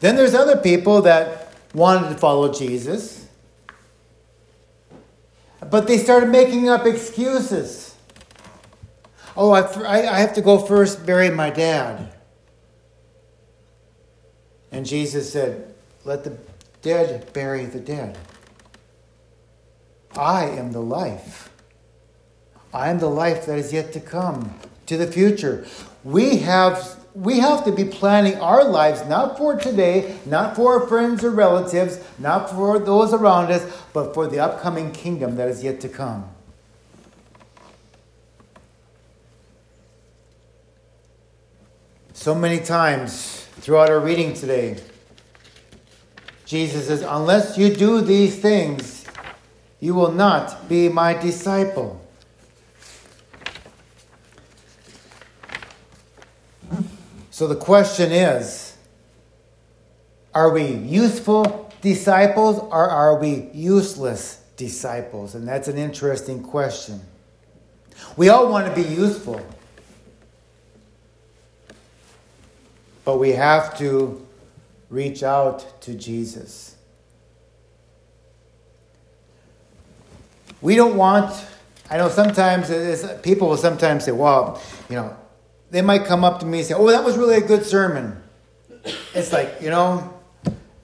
Then 0.00 0.16
there's 0.16 0.34
other 0.34 0.56
people 0.56 1.02
that 1.02 1.52
wanted 1.72 2.08
to 2.10 2.14
follow 2.16 2.52
Jesus 2.52 3.24
but 5.70 5.86
they 5.86 5.98
started 5.98 6.28
making 6.28 6.68
up 6.68 6.86
excuses. 6.86 7.94
Oh, 9.36 9.50
I, 9.50 9.98
I 9.98 10.18
have 10.18 10.34
to 10.34 10.42
go 10.42 10.58
first 10.58 11.04
bury 11.04 11.30
my 11.30 11.50
dad. 11.50 12.12
And 14.70 14.86
Jesus 14.86 15.32
said, 15.32 15.74
Let 16.04 16.24
the 16.24 16.36
dead 16.82 17.32
bury 17.32 17.64
the 17.64 17.80
dead. 17.80 18.18
I 20.16 20.46
am 20.46 20.72
the 20.72 20.80
life. 20.80 21.50
I 22.72 22.90
am 22.90 22.98
the 22.98 23.10
life 23.10 23.46
that 23.46 23.58
is 23.58 23.72
yet 23.72 23.92
to 23.92 24.00
come, 24.00 24.54
to 24.86 24.96
the 24.96 25.06
future. 25.06 25.66
We 26.02 26.38
have 26.38 26.98
we 27.14 27.38
have 27.38 27.64
to 27.64 27.70
be 27.70 27.84
planning 27.84 28.40
our 28.40 28.64
lives 28.64 29.06
not 29.06 29.38
for 29.38 29.56
today, 29.56 30.18
not 30.26 30.56
for 30.56 30.80
our 30.80 30.88
friends 30.88 31.22
or 31.22 31.30
relatives, 31.30 32.00
not 32.18 32.50
for 32.50 32.80
those 32.80 33.12
around 33.12 33.52
us, 33.52 33.64
but 33.92 34.12
for 34.14 34.26
the 34.26 34.40
upcoming 34.40 34.90
kingdom 34.90 35.36
that 35.36 35.48
is 35.48 35.62
yet 35.62 35.80
to 35.82 35.88
come. 35.88 36.28
So 42.14 42.34
many 42.34 42.58
times 42.58 43.46
throughout 43.60 43.90
our 43.90 44.00
reading 44.00 44.34
today, 44.34 44.78
Jesus 46.46 46.88
says, 46.88 47.02
Unless 47.02 47.58
you 47.58 47.72
do 47.72 48.00
these 48.00 48.38
things, 48.38 49.03
you 49.84 49.94
will 49.94 50.12
not 50.12 50.66
be 50.66 50.88
my 50.88 51.12
disciple. 51.12 52.00
So 57.30 57.46
the 57.46 57.56
question 57.56 58.10
is 58.10 58.78
are 60.32 60.50
we 60.50 60.68
useful 60.68 61.70
disciples 61.82 62.60
or 62.60 62.88
are 62.88 63.18
we 63.18 63.50
useless 63.52 64.42
disciples? 64.56 65.34
And 65.34 65.46
that's 65.46 65.68
an 65.68 65.76
interesting 65.76 66.42
question. 66.42 67.02
We 68.16 68.30
all 68.30 68.50
want 68.50 68.74
to 68.74 68.82
be 68.82 68.88
useful, 68.88 69.46
but 73.04 73.18
we 73.18 73.32
have 73.32 73.76
to 73.76 74.26
reach 74.88 75.22
out 75.22 75.82
to 75.82 75.92
Jesus. 75.92 76.73
We 80.60 80.76
don't 80.76 80.96
want, 80.96 81.32
I 81.90 81.98
know 81.98 82.08
sometimes 82.08 82.68
people 83.22 83.48
will 83.48 83.56
sometimes 83.56 84.04
say, 84.04 84.12
well, 84.12 84.62
you 84.88 84.96
know, 84.96 85.16
they 85.70 85.82
might 85.82 86.04
come 86.04 86.24
up 86.24 86.40
to 86.40 86.46
me 86.46 86.58
and 86.58 86.66
say, 86.68 86.74
Oh, 86.74 86.88
that 86.88 87.04
was 87.04 87.16
really 87.16 87.36
a 87.36 87.40
good 87.40 87.66
sermon. 87.66 88.22
It's 89.14 89.32
like, 89.32 89.56
you 89.60 89.70
know, 89.70 90.14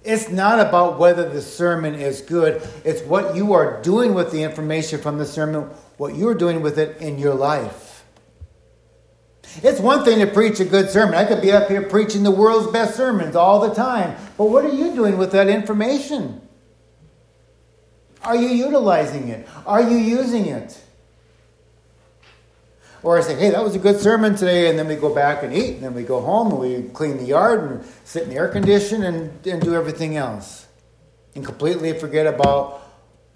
it's 0.02 0.30
not 0.30 0.59
about 0.59 0.98
whether 0.98 1.28
the 1.28 1.42
sermon 1.42 1.94
is 1.94 2.22
good, 2.22 2.66
it's 2.85 3.02
what 3.02 3.37
you 3.37 3.52
are 3.52 3.80
doing 3.83 4.14
with 4.14 4.33
the 4.33 4.42
information 4.42 5.00
from 5.00 5.18
the 5.18 5.26
sermon, 5.26 5.70
what 5.98 6.16
you're 6.16 6.35
doing 6.35 6.62
with 6.62 6.78
it 6.78 7.00
in 7.00 7.18
your 7.18 7.35
life. 7.35 8.04
It's 9.62 9.80
one 9.80 10.04
thing 10.04 10.20
to 10.20 10.26
preach 10.26 10.61
a 10.61 10.64
good 10.64 10.90
sermon. 10.90 11.14
I 11.14 11.24
could 11.24 11.42
be 11.42 11.52
up 11.52 11.68
here 11.68 11.83
preaching 11.83 12.22
the 12.22 12.30
world's 12.30 12.70
best 12.72 12.96
sermons 12.96 13.37
all 13.37 13.68
the 13.68 13.74
time. 13.74 14.16
But 14.38 14.44
what 14.46 14.64
are 14.64 14.72
you 14.74 14.94
doing 14.94 15.18
with 15.18 15.33
that 15.33 15.48
information? 15.48 16.40
Are 18.22 18.37
you 18.37 18.48
utilizing 18.48 19.28
it? 19.28 19.48
Are 19.66 19.83
you 19.83 19.96
using 19.96 20.46
it? 20.46 20.78
Or 23.02 23.16
I 23.16 23.22
say, 23.22 23.35
hey, 23.35 23.50
that 23.50 23.64
was 23.64 23.74
a 23.74 23.78
good 23.78 23.98
sermon 23.98 24.35
today, 24.35 24.68
and 24.68 24.78
then 24.78 24.87
we 24.87 24.94
go 24.94 25.14
back 25.14 25.42
and 25.42 25.54
eat, 25.54 25.76
and 25.76 25.83
then 25.83 25.94
we 25.94 26.02
go 26.02 26.20
home 26.20 26.52
and 26.52 26.59
we 26.61 26.83
clean 26.90 27.16
the 27.16 27.24
yard 27.24 27.62
and 27.62 27.85
sit 28.04 28.24
in 28.24 28.28
the 28.28 28.37
air 28.37 28.48
condition 28.48 29.02
and, 29.02 29.46
and 29.46 29.62
do 29.62 29.74
everything 29.74 30.16
else. 30.16 30.66
And 31.35 31.44
completely 31.44 31.98
forget 31.98 32.26
about 32.26 32.83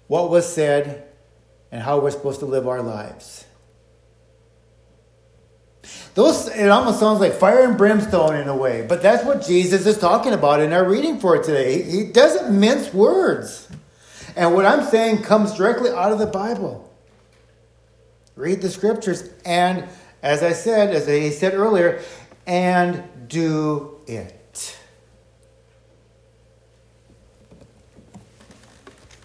what 0.07 0.29
was 0.29 0.51
said 0.51 1.07
and 1.71 1.81
how 1.81 1.99
we're 1.99 2.11
supposed 2.11 2.39
to 2.41 2.45
live 2.45 2.67
our 2.67 2.81
lives. 2.81 3.45
Those 6.13 6.47
it 6.47 6.69
almost 6.69 6.99
sounds 6.99 7.19
like 7.19 7.33
fire 7.33 7.67
and 7.67 7.77
brimstone 7.77 8.35
in 8.35 8.47
a 8.47 8.55
way, 8.55 8.85
but 8.87 9.01
that's 9.01 9.25
what 9.25 9.45
Jesus 9.45 9.85
is 9.85 9.97
talking 9.97 10.33
about 10.33 10.61
in 10.61 10.73
our 10.73 10.87
reading 10.87 11.19
for 11.19 11.41
today. 11.41 11.81
He 11.81 12.05
doesn't 12.05 12.57
mince 12.57 12.93
words. 12.93 13.67
And 14.35 14.53
what 14.53 14.65
I'm 14.65 14.83
saying 14.83 15.21
comes 15.23 15.53
directly 15.53 15.91
out 15.91 16.11
of 16.11 16.19
the 16.19 16.27
Bible. 16.27 16.91
Read 18.35 18.61
the 18.61 18.69
scriptures 18.69 19.29
and 19.45 19.87
as 20.21 20.41
I 20.41 20.53
said, 20.53 20.93
as 20.93 21.07
I 21.07 21.29
said 21.29 21.53
earlier, 21.53 22.01
and 22.47 23.03
do 23.27 23.99
it. 24.07 24.77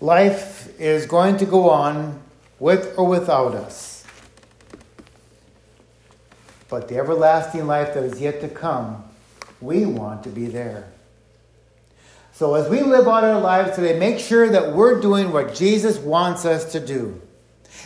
Life 0.00 0.78
is 0.78 1.06
going 1.06 1.38
to 1.38 1.46
go 1.46 1.70
on 1.70 2.22
with 2.58 2.98
or 2.98 3.06
without 3.06 3.54
us. 3.54 4.04
But 6.68 6.88
the 6.88 6.98
everlasting 6.98 7.66
life 7.66 7.94
that 7.94 8.04
is 8.04 8.20
yet 8.20 8.40
to 8.42 8.48
come, 8.48 9.04
we 9.60 9.86
want 9.86 10.22
to 10.24 10.28
be 10.28 10.46
there. 10.46 10.92
So 12.40 12.54
as 12.54 12.70
we 12.70 12.80
live 12.80 13.06
out 13.06 13.22
our 13.22 13.38
lives 13.38 13.76
today, 13.76 13.98
make 13.98 14.18
sure 14.18 14.48
that 14.48 14.72
we're 14.72 14.98
doing 14.98 15.30
what 15.30 15.54
Jesus 15.54 15.98
wants 15.98 16.46
us 16.46 16.72
to 16.72 16.80
do. 16.80 17.20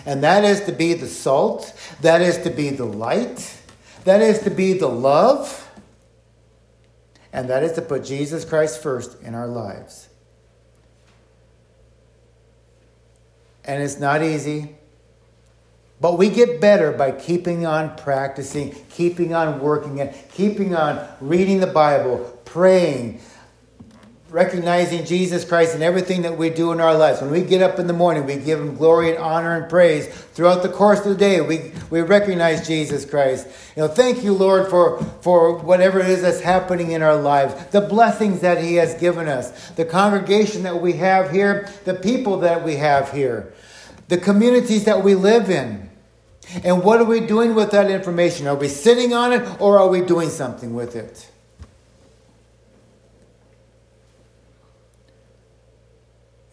And 0.06 0.22
that 0.22 0.44
is 0.44 0.60
to 0.66 0.72
be 0.72 0.94
the 0.94 1.08
salt, 1.08 1.74
that 2.02 2.22
is 2.22 2.38
to 2.44 2.50
be 2.50 2.70
the 2.70 2.84
light, 2.84 3.60
that 4.04 4.22
is 4.22 4.38
to 4.42 4.50
be 4.50 4.74
the 4.74 4.86
love, 4.86 5.68
and 7.32 7.50
that 7.50 7.64
is 7.64 7.72
to 7.72 7.82
put 7.82 8.04
Jesus 8.04 8.44
Christ 8.44 8.80
first 8.80 9.20
in 9.22 9.34
our 9.34 9.48
lives. 9.48 10.08
And 13.64 13.82
it's 13.82 13.98
not 13.98 14.22
easy. 14.22 14.76
But 16.00 16.16
we 16.16 16.28
get 16.30 16.60
better 16.60 16.92
by 16.92 17.10
keeping 17.10 17.66
on 17.66 17.96
practicing, 17.96 18.72
keeping 18.88 19.34
on 19.34 19.58
working 19.58 19.98
it, 19.98 20.14
keeping 20.32 20.76
on 20.76 21.04
reading 21.20 21.58
the 21.58 21.66
Bible, 21.66 22.40
praying, 22.44 23.20
recognizing 24.34 25.04
Jesus 25.04 25.44
Christ 25.44 25.76
in 25.76 25.82
everything 25.82 26.22
that 26.22 26.36
we 26.36 26.50
do 26.50 26.72
in 26.72 26.80
our 26.80 26.92
lives. 26.92 27.20
When 27.20 27.30
we 27.30 27.42
get 27.42 27.62
up 27.62 27.78
in 27.78 27.86
the 27.86 27.92
morning, 27.92 28.26
we 28.26 28.34
give 28.34 28.58
Him 28.58 28.74
glory 28.74 29.10
and 29.10 29.18
honor 29.18 29.56
and 29.56 29.70
praise. 29.70 30.08
Throughout 30.08 30.64
the 30.64 30.70
course 30.70 30.98
of 30.98 31.04
the 31.04 31.14
day, 31.14 31.40
we, 31.40 31.70
we 31.88 32.00
recognize 32.00 32.66
Jesus 32.66 33.04
Christ. 33.04 33.46
You 33.76 33.82
know, 33.82 33.88
thank 33.88 34.24
you, 34.24 34.32
Lord, 34.32 34.68
for, 34.68 35.00
for 35.20 35.56
whatever 35.58 36.00
it 36.00 36.08
is 36.08 36.22
that's 36.22 36.40
happening 36.40 36.90
in 36.90 37.00
our 37.00 37.14
lives, 37.14 37.54
the 37.66 37.82
blessings 37.82 38.40
that 38.40 38.60
He 38.60 38.74
has 38.74 38.94
given 38.94 39.28
us, 39.28 39.70
the 39.70 39.84
congregation 39.84 40.64
that 40.64 40.82
we 40.82 40.94
have 40.94 41.30
here, 41.30 41.70
the 41.84 41.94
people 41.94 42.40
that 42.40 42.64
we 42.64 42.74
have 42.74 43.12
here, 43.12 43.54
the 44.08 44.18
communities 44.18 44.84
that 44.86 45.04
we 45.04 45.14
live 45.14 45.48
in. 45.48 45.88
And 46.64 46.82
what 46.82 47.00
are 47.00 47.04
we 47.04 47.20
doing 47.20 47.54
with 47.54 47.70
that 47.70 47.88
information? 47.88 48.48
Are 48.48 48.56
we 48.56 48.66
sitting 48.66 49.14
on 49.14 49.32
it 49.32 49.60
or 49.60 49.78
are 49.78 49.88
we 49.88 50.00
doing 50.00 50.28
something 50.28 50.74
with 50.74 50.96
it? 50.96 51.30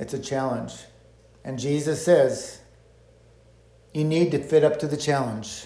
It's 0.02 0.16
a 0.16 0.20
challenge. 0.20 0.74
And 1.46 1.60
Jesus 1.60 2.04
says, 2.04 2.60
you 3.94 4.04
need 4.04 4.32
to 4.32 4.40
fit 4.40 4.64
up 4.64 4.80
to 4.80 4.88
the 4.88 4.98
challenge. 4.98 5.66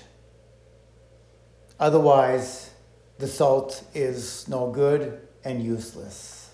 Otherwise, 1.79 2.71
the 3.17 3.27
salt 3.27 3.81
is 3.93 4.45
no 4.49 4.69
good 4.71 5.25
and 5.45 5.63
useless. 5.63 6.51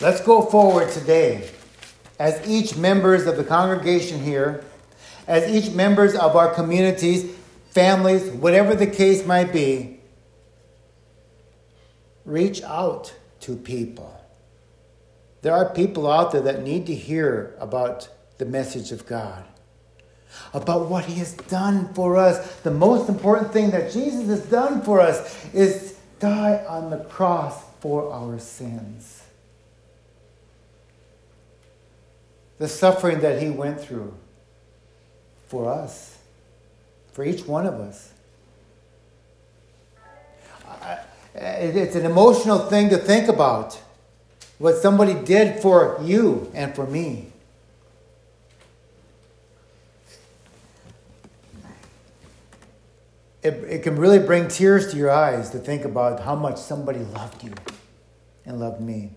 Let's 0.00 0.20
go 0.20 0.42
forward 0.42 0.90
today 0.90 1.48
as 2.18 2.44
each 2.48 2.76
members 2.76 3.26
of 3.28 3.36
the 3.36 3.44
congregation 3.44 4.20
here, 4.20 4.64
as 5.28 5.48
each 5.48 5.72
members 5.72 6.16
of 6.16 6.34
our 6.34 6.52
communities, 6.52 7.32
families, 7.70 8.28
whatever 8.32 8.74
the 8.74 8.88
case 8.88 9.24
might 9.24 9.52
be, 9.52 10.00
reach 12.32 12.62
out 12.62 13.14
to 13.40 13.56
people. 13.56 14.18
There 15.42 15.52
are 15.52 15.68
people 15.68 16.10
out 16.10 16.32
there 16.32 16.40
that 16.42 16.62
need 16.62 16.86
to 16.86 16.94
hear 16.94 17.54
about 17.58 18.08
the 18.38 18.46
message 18.46 18.90
of 18.90 19.06
God, 19.06 19.44
about 20.54 20.88
what 20.88 21.04
He 21.04 21.14
has 21.16 21.34
done 21.34 21.92
for 21.94 22.16
us. 22.16 22.60
The 22.60 22.70
most 22.70 23.08
important 23.08 23.52
thing 23.52 23.70
that 23.72 23.92
Jesus 23.92 24.26
has 24.28 24.46
done 24.46 24.82
for 24.82 25.00
us 25.00 25.52
is 25.52 25.98
die 26.20 26.64
on 26.68 26.90
the 26.90 26.98
cross 27.04 27.62
for 27.80 28.12
our 28.12 28.38
sins. 28.38 29.22
The 32.58 32.68
suffering 32.68 33.20
that 33.20 33.42
He 33.42 33.50
went 33.50 33.80
through 33.80 34.14
for 35.48 35.68
us, 35.68 36.16
for 37.12 37.24
each 37.24 37.44
one 37.44 37.66
of 37.66 37.74
us. 37.74 38.12
Uh, 41.34 41.40
it's 41.44 41.96
an 41.96 42.04
emotional 42.04 42.58
thing 42.58 42.90
to 42.90 42.98
think 42.98 43.26
about 43.26 43.80
what 44.58 44.76
somebody 44.76 45.14
did 45.14 45.60
for 45.62 45.98
you 46.02 46.50
and 46.54 46.74
for 46.74 46.86
me. 46.86 47.28
It, 53.42 53.54
it 53.64 53.82
can 53.82 53.96
really 53.96 54.20
bring 54.20 54.46
tears 54.46 54.92
to 54.92 54.96
your 54.96 55.10
eyes 55.10 55.50
to 55.50 55.58
think 55.58 55.84
about 55.84 56.20
how 56.20 56.36
much 56.36 56.58
somebody 56.58 57.00
loved 57.00 57.42
you 57.42 57.54
and 58.44 58.60
loved 58.60 58.80
me. 58.80 59.10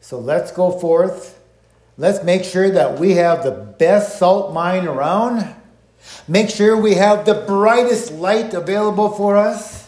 So 0.00 0.18
let's 0.18 0.50
go 0.50 0.72
forth. 0.72 1.38
Let's 1.96 2.24
make 2.24 2.44
sure 2.44 2.70
that 2.70 2.98
we 2.98 3.12
have 3.12 3.44
the 3.44 3.52
best 3.52 4.18
salt 4.18 4.52
mine 4.54 4.86
around 4.88 5.54
Make 6.26 6.50
sure 6.50 6.76
we 6.76 6.94
have 6.94 7.24
the 7.24 7.34
brightest 7.34 8.12
light 8.12 8.54
available 8.54 9.10
for 9.10 9.36
us 9.36 9.80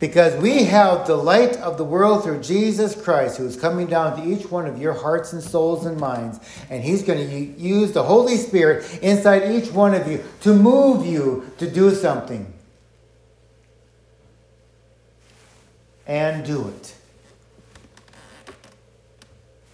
because 0.00 0.34
we 0.40 0.64
have 0.64 1.06
the 1.06 1.16
light 1.16 1.56
of 1.58 1.76
the 1.76 1.84
world 1.84 2.24
through 2.24 2.40
Jesus 2.40 3.00
Christ 3.00 3.36
who 3.36 3.46
is 3.46 3.56
coming 3.56 3.86
down 3.86 4.16
to 4.16 4.26
each 4.26 4.50
one 4.50 4.66
of 4.66 4.80
your 4.80 4.94
hearts 4.94 5.34
and 5.34 5.42
souls 5.42 5.84
and 5.84 6.00
minds. 6.00 6.40
And 6.70 6.82
He's 6.82 7.02
going 7.02 7.28
to 7.28 7.36
use 7.60 7.92
the 7.92 8.02
Holy 8.02 8.36
Spirit 8.36 8.98
inside 9.02 9.52
each 9.52 9.70
one 9.70 9.94
of 9.94 10.08
you 10.10 10.24
to 10.40 10.54
move 10.54 11.04
you 11.04 11.52
to 11.58 11.70
do 11.70 11.94
something. 11.94 12.52
And 16.06 16.44
do 16.44 16.66
it. 16.68 16.94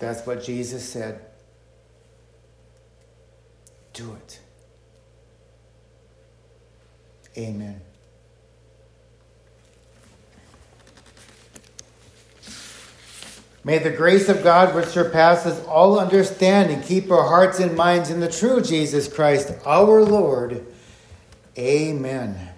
That's 0.01 0.27
what 0.27 0.43
Jesus 0.43 0.87
said. 0.87 1.25
Do 3.95 4.13
it. 4.15 4.41
Amen. 7.37 7.81
May 13.67 13.79
the 13.79 13.91
grace 13.91 14.29
of 14.29 14.45
God, 14.45 14.77
which 14.77 14.87
surpasses 14.87 15.59
all 15.67 15.99
understanding, 15.99 16.83
keep 16.83 17.11
our 17.11 17.25
hearts 17.25 17.59
and 17.59 17.77
minds 17.77 18.11
in 18.11 18.21
the 18.21 18.31
true 18.31 18.61
Jesus 18.61 19.13
Christ, 19.13 19.53
our 19.67 20.05
Lord. 20.05 20.65
Amen. 21.59 22.51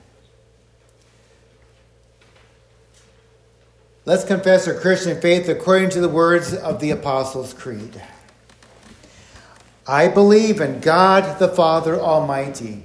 Let's 4.05 4.25
confess 4.25 4.69
our 4.69 4.75
Christian 4.75 5.21
faith 5.21 5.49
according 5.49 5.91
to 5.91 6.01
the 6.01 6.09
words 6.09 6.53
of 6.53 6.81
the 6.81 6.91
Apostles' 6.91 7.55
Creed. 7.55 8.03
I 9.87 10.09
believe 10.09 10.61
in 10.61 10.81
God 10.81 11.39
the 11.39 11.49
Father 11.49 11.99
Almighty 11.99 12.85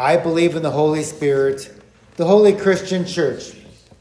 I 0.00 0.16
believe 0.16 0.56
in 0.56 0.62
the 0.62 0.70
Holy 0.70 1.02
Spirit, 1.02 1.70
the 2.16 2.24
holy 2.24 2.54
Christian 2.54 3.04
church, 3.04 3.52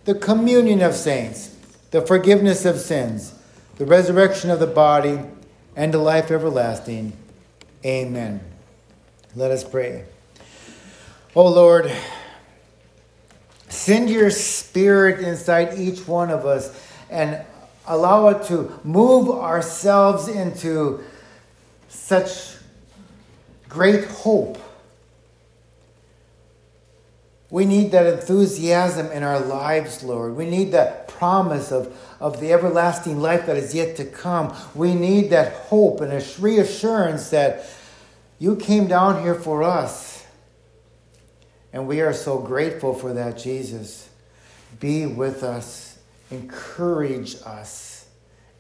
the 0.06 0.16
communion 0.16 0.82
of 0.82 0.96
saints, 0.96 1.54
the 1.92 2.00
forgiveness 2.00 2.64
of 2.64 2.80
sins, 2.80 3.34
the 3.76 3.86
resurrection 3.86 4.50
of 4.50 4.62
the 4.62 4.66
body, 4.66 5.20
and 5.76 5.94
the 5.94 5.98
life 5.98 6.32
everlasting. 6.32 7.12
Amen. 7.86 8.40
Let 9.36 9.52
us 9.52 9.66
pray. 9.66 10.06
O 11.36 11.42
oh 11.42 11.50
Lord, 11.50 11.92
send 13.68 14.10
your 14.10 14.30
spirit 14.30 15.20
inside 15.20 15.78
each 15.78 16.08
one 16.08 16.32
of 16.32 16.46
us 16.46 16.82
and 17.10 17.42
allow 17.86 18.30
it 18.30 18.46
to 18.46 18.80
move 18.86 19.30
ourselves 19.30 20.30
into 20.30 21.04
such 21.90 22.56
great 23.68 24.06
hope. 24.06 24.60
We 27.52 27.66
need 27.66 27.92
that 27.92 28.06
enthusiasm 28.06 29.12
in 29.12 29.24
our 29.24 29.40
lives, 29.40 30.04
Lord. 30.04 30.36
We 30.36 30.46
need 30.46 30.72
that 30.72 31.08
promise 31.08 31.72
of, 31.72 31.96
of 32.20 32.40
the 32.40 32.54
everlasting 32.54 33.20
life 33.20 33.48
that 33.48 33.58
is 33.58 33.74
yet 33.74 33.96
to 33.98 34.06
come. 34.06 34.56
We 34.76 34.94
need 34.94 35.32
that 35.32 35.54
hope 35.54 36.02
and 36.02 36.14
a 36.14 36.24
reassurance 36.40 37.30
that 37.32 37.66
you 38.38 38.56
came 38.56 38.88
down 38.88 39.24
here 39.24 39.36
for 39.36 39.64
us. 39.64 40.26
And 41.74 41.88
we 41.88 42.02
are 42.02 42.14
so 42.14 42.40
grateful 42.40 42.94
for 42.94 43.14
that, 43.14 43.38
Jesus. 43.38 44.10
Be 44.80 45.06
with 45.06 45.44
us, 45.44 46.00
encourage 46.32 47.36
us, 47.46 48.08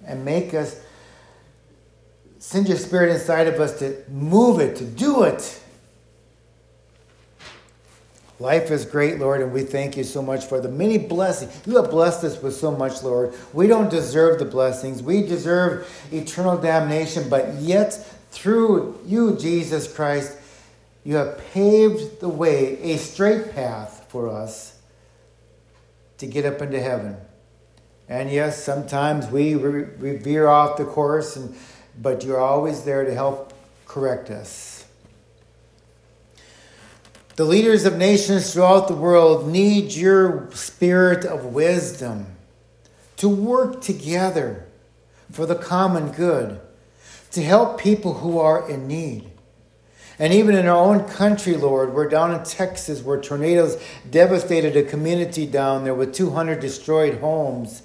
and 0.05 0.25
make 0.25 0.53
us 0.53 0.79
send 2.39 2.67
your 2.67 2.77
spirit 2.77 3.11
inside 3.13 3.47
of 3.47 3.59
us 3.59 3.77
to 3.79 4.03
move 4.09 4.59
it, 4.59 4.75
to 4.77 4.85
do 4.85 5.23
it. 5.23 5.61
Life 8.39 8.71
is 8.71 8.85
great, 8.85 9.19
Lord, 9.19 9.41
and 9.41 9.51
we 9.51 9.63
thank 9.63 9.97
you 9.97 10.05
so 10.05 10.21
much 10.21 10.45
for 10.45 10.61
the 10.61 10.69
many 10.69 10.97
blessings. 10.97 11.61
You 11.65 11.75
have 11.75 11.91
blessed 11.91 12.23
us 12.23 12.41
with 12.41 12.55
so 12.55 12.71
much, 12.71 13.03
Lord. 13.03 13.33
We 13.51 13.67
don't 13.67 13.89
deserve 13.89 14.39
the 14.39 14.45
blessings. 14.45 15.03
We 15.03 15.23
deserve 15.23 15.89
eternal 16.11 16.57
damnation, 16.57 17.29
but 17.29 17.55
yet 17.55 17.93
through 18.31 18.97
you, 19.05 19.35
Jesus 19.35 19.91
Christ, 19.93 20.37
you 21.03 21.15
have 21.15 21.37
paved 21.51 22.21
the 22.21 22.29
way, 22.29 22.81
a 22.81 22.97
straight 22.97 23.53
path 23.53 24.05
for 24.07 24.29
us 24.29 24.79
to 26.19 26.25
get 26.25 26.45
up 26.45 26.61
into 26.61 26.81
heaven. 26.81 27.17
And 28.07 28.31
yes, 28.31 28.63
sometimes 28.63 29.27
we, 29.27 29.55
we 29.57 30.15
veer 30.15 30.47
off 30.47 30.77
the 30.77 30.85
course, 30.85 31.35
and, 31.35 31.55
but 32.01 32.23
you're 32.23 32.39
always 32.39 32.83
there 32.83 33.03
to 33.03 33.13
help 33.13 33.53
correct 33.85 34.29
us. 34.29 34.78
The 37.39 37.45
leaders 37.45 37.85
of 37.85 37.95
nations 37.95 38.51
throughout 38.51 38.89
the 38.89 38.95
world 38.95 39.47
need 39.47 39.93
your 39.93 40.49
spirit 40.51 41.23
of 41.23 41.45
wisdom 41.45 42.35
to 43.15 43.29
work 43.29 43.79
together 43.79 44.65
for 45.31 45.45
the 45.45 45.55
common 45.55 46.11
good, 46.11 46.59
to 47.31 47.41
help 47.41 47.79
people 47.79 48.15
who 48.15 48.39
are 48.39 48.69
in 48.69 48.89
need. 48.89 49.31
And 50.19 50.33
even 50.33 50.53
in 50.53 50.65
our 50.65 50.75
own 50.75 51.07
country, 51.07 51.55
Lord, 51.55 51.93
we're 51.93 52.09
down 52.09 52.33
in 52.33 52.43
Texas 52.43 53.01
where 53.01 53.21
tornadoes 53.21 53.81
devastated 54.11 54.75
a 54.75 54.83
community 54.83 55.45
down 55.45 55.85
there 55.85 55.95
with 55.95 56.13
200 56.13 56.59
destroyed 56.59 57.19
homes. 57.19 57.83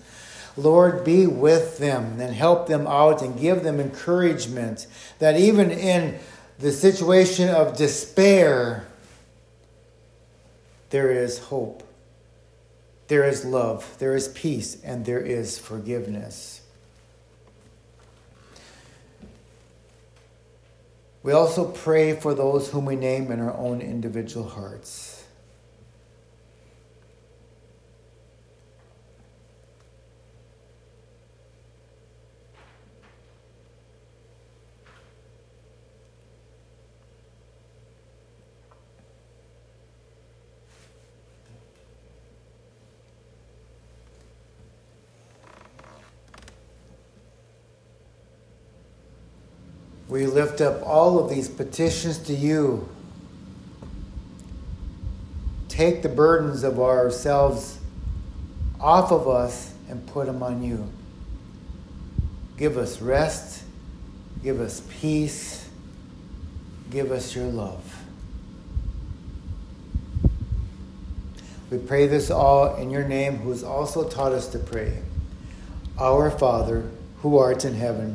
Lord, 0.56 1.04
be 1.04 1.28
with 1.28 1.78
them 1.78 2.20
and 2.20 2.34
help 2.34 2.66
them 2.66 2.88
out 2.88 3.22
and 3.22 3.38
give 3.38 3.62
them 3.62 3.78
encouragement 3.78 4.88
that 5.20 5.38
even 5.38 5.70
in 5.70 6.18
the 6.58 6.72
situation 6.72 7.48
of 7.48 7.76
despair, 7.76 8.88
there 10.90 11.10
is 11.10 11.38
hope, 11.38 11.82
there 13.08 13.24
is 13.24 13.44
love, 13.44 13.96
there 13.98 14.14
is 14.14 14.28
peace, 14.28 14.78
and 14.82 15.04
there 15.04 15.20
is 15.20 15.58
forgiveness. 15.58 16.62
We 21.22 21.32
also 21.32 21.64
pray 21.64 22.14
for 22.14 22.34
those 22.34 22.70
whom 22.70 22.84
we 22.84 22.96
name 22.96 23.32
in 23.32 23.40
our 23.40 23.56
own 23.56 23.80
individual 23.80 24.46
hearts. 24.46 25.13
We 50.14 50.26
lift 50.26 50.60
up 50.60 50.80
all 50.86 51.18
of 51.18 51.28
these 51.28 51.48
petitions 51.48 52.18
to 52.18 52.34
you. 52.34 52.88
Take 55.68 56.02
the 56.02 56.08
burdens 56.08 56.62
of 56.62 56.78
ourselves 56.78 57.80
off 58.78 59.10
of 59.10 59.26
us 59.26 59.74
and 59.88 60.06
put 60.06 60.26
them 60.26 60.40
on 60.40 60.62
you. 60.62 60.88
Give 62.56 62.78
us 62.78 63.00
rest. 63.00 63.64
Give 64.44 64.60
us 64.60 64.82
peace. 65.00 65.68
Give 66.92 67.10
us 67.10 67.34
your 67.34 67.46
love. 67.46 67.82
We 71.72 71.78
pray 71.78 72.06
this 72.06 72.30
all 72.30 72.76
in 72.76 72.88
your 72.88 73.02
name, 73.02 73.38
who 73.38 73.50
has 73.50 73.64
also 73.64 74.08
taught 74.08 74.30
us 74.30 74.46
to 74.50 74.60
pray. 74.60 74.96
Our 75.98 76.30
Father, 76.30 76.88
who 77.22 77.36
art 77.36 77.64
in 77.64 77.74
heaven, 77.74 78.14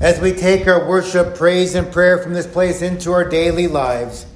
As 0.00 0.20
we 0.20 0.30
take 0.30 0.68
our 0.68 0.88
worship, 0.88 1.34
praise, 1.34 1.74
and 1.74 1.90
prayer 1.90 2.18
from 2.18 2.32
this 2.32 2.46
place 2.46 2.82
into 2.82 3.10
our 3.10 3.28
daily 3.28 3.66
lives, 3.66 4.26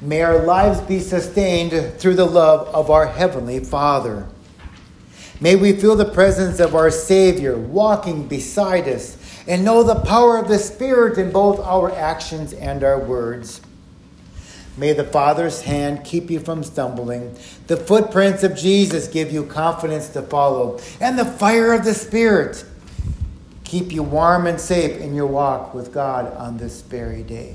may 0.00 0.22
our 0.22 0.38
lives 0.38 0.80
be 0.80 0.98
sustained 0.98 1.72
through 1.98 2.14
the 2.14 2.24
love 2.24 2.68
of 2.68 2.90
our 2.90 3.06
Heavenly 3.06 3.60
Father. 3.60 4.26
May 5.38 5.56
we 5.56 5.74
feel 5.74 5.94
the 5.94 6.06
presence 6.06 6.58
of 6.58 6.74
our 6.74 6.90
Savior 6.90 7.58
walking 7.58 8.28
beside 8.28 8.88
us 8.88 9.18
and 9.46 9.62
know 9.62 9.82
the 9.82 10.00
power 10.00 10.38
of 10.38 10.48
the 10.48 10.58
Spirit 10.58 11.18
in 11.18 11.30
both 11.30 11.60
our 11.60 11.92
actions 11.92 12.54
and 12.54 12.82
our 12.82 12.98
words. 12.98 13.60
May 14.78 14.94
the 14.94 15.04
Father's 15.04 15.60
hand 15.60 16.02
keep 16.02 16.30
you 16.30 16.40
from 16.40 16.64
stumbling. 16.64 17.36
The 17.66 17.76
footprints 17.76 18.42
of 18.42 18.56
Jesus 18.56 19.06
give 19.06 19.30
you 19.30 19.44
confidence 19.44 20.08
to 20.10 20.22
follow, 20.22 20.80
and 20.98 21.18
the 21.18 21.26
fire 21.26 21.74
of 21.74 21.84
the 21.84 21.92
Spirit 21.92 22.64
keep 23.70 23.92
you 23.92 24.02
warm 24.02 24.48
and 24.48 24.60
safe 24.60 25.00
in 25.00 25.14
your 25.14 25.28
walk 25.28 25.72
with 25.74 25.94
God 25.94 26.34
on 26.34 26.58
this 26.58 26.80
very 26.82 27.22
day. 27.22 27.54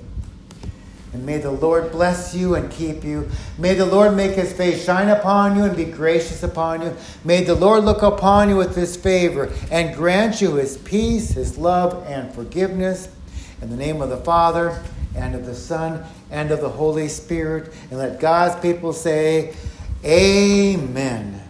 And 1.12 1.26
may 1.26 1.40
the 1.40 1.52
Lord 1.52 1.92
bless 1.92 2.34
you 2.34 2.56
and 2.56 2.72
keep 2.72 3.04
you. 3.04 3.30
May 3.58 3.74
the 3.74 3.86
Lord 3.86 4.16
make 4.16 4.32
his 4.32 4.54
face 4.54 4.86
shine 4.86 5.10
upon 5.10 5.58
you 5.58 5.66
and 5.66 5.76
be 5.76 5.84
gracious 5.84 6.42
upon 6.42 6.84
you. 6.84 6.96
May 7.26 7.44
the 7.44 7.54
Lord 7.54 7.84
look 7.84 8.02
upon 8.02 8.48
you 8.48 8.56
with 8.56 8.78
his 8.78 8.96
favor 8.96 9.52
and 9.70 9.94
grant 9.94 10.40
you 10.40 10.56
his 10.56 10.78
peace, 10.78 11.32
his 11.32 11.58
love, 11.58 12.06
and 12.08 12.34
forgiveness. 12.34 13.10
In 13.62 13.70
the 13.70 13.78
name 13.78 14.02
of 14.02 14.08
the 14.08 14.18
Father, 14.18 14.82
and 15.16 15.36
of 15.36 15.46
the 15.46 15.56
Son, 15.56 16.06
and 16.32 16.50
of 16.50 16.62
the 16.62 16.70
Holy 16.70 17.10
Spirit. 17.10 17.74
And 17.90 18.00
let 18.00 18.22
God's 18.22 18.58
people 18.62 18.94
say, 18.94 19.54
Amen. 20.06 21.45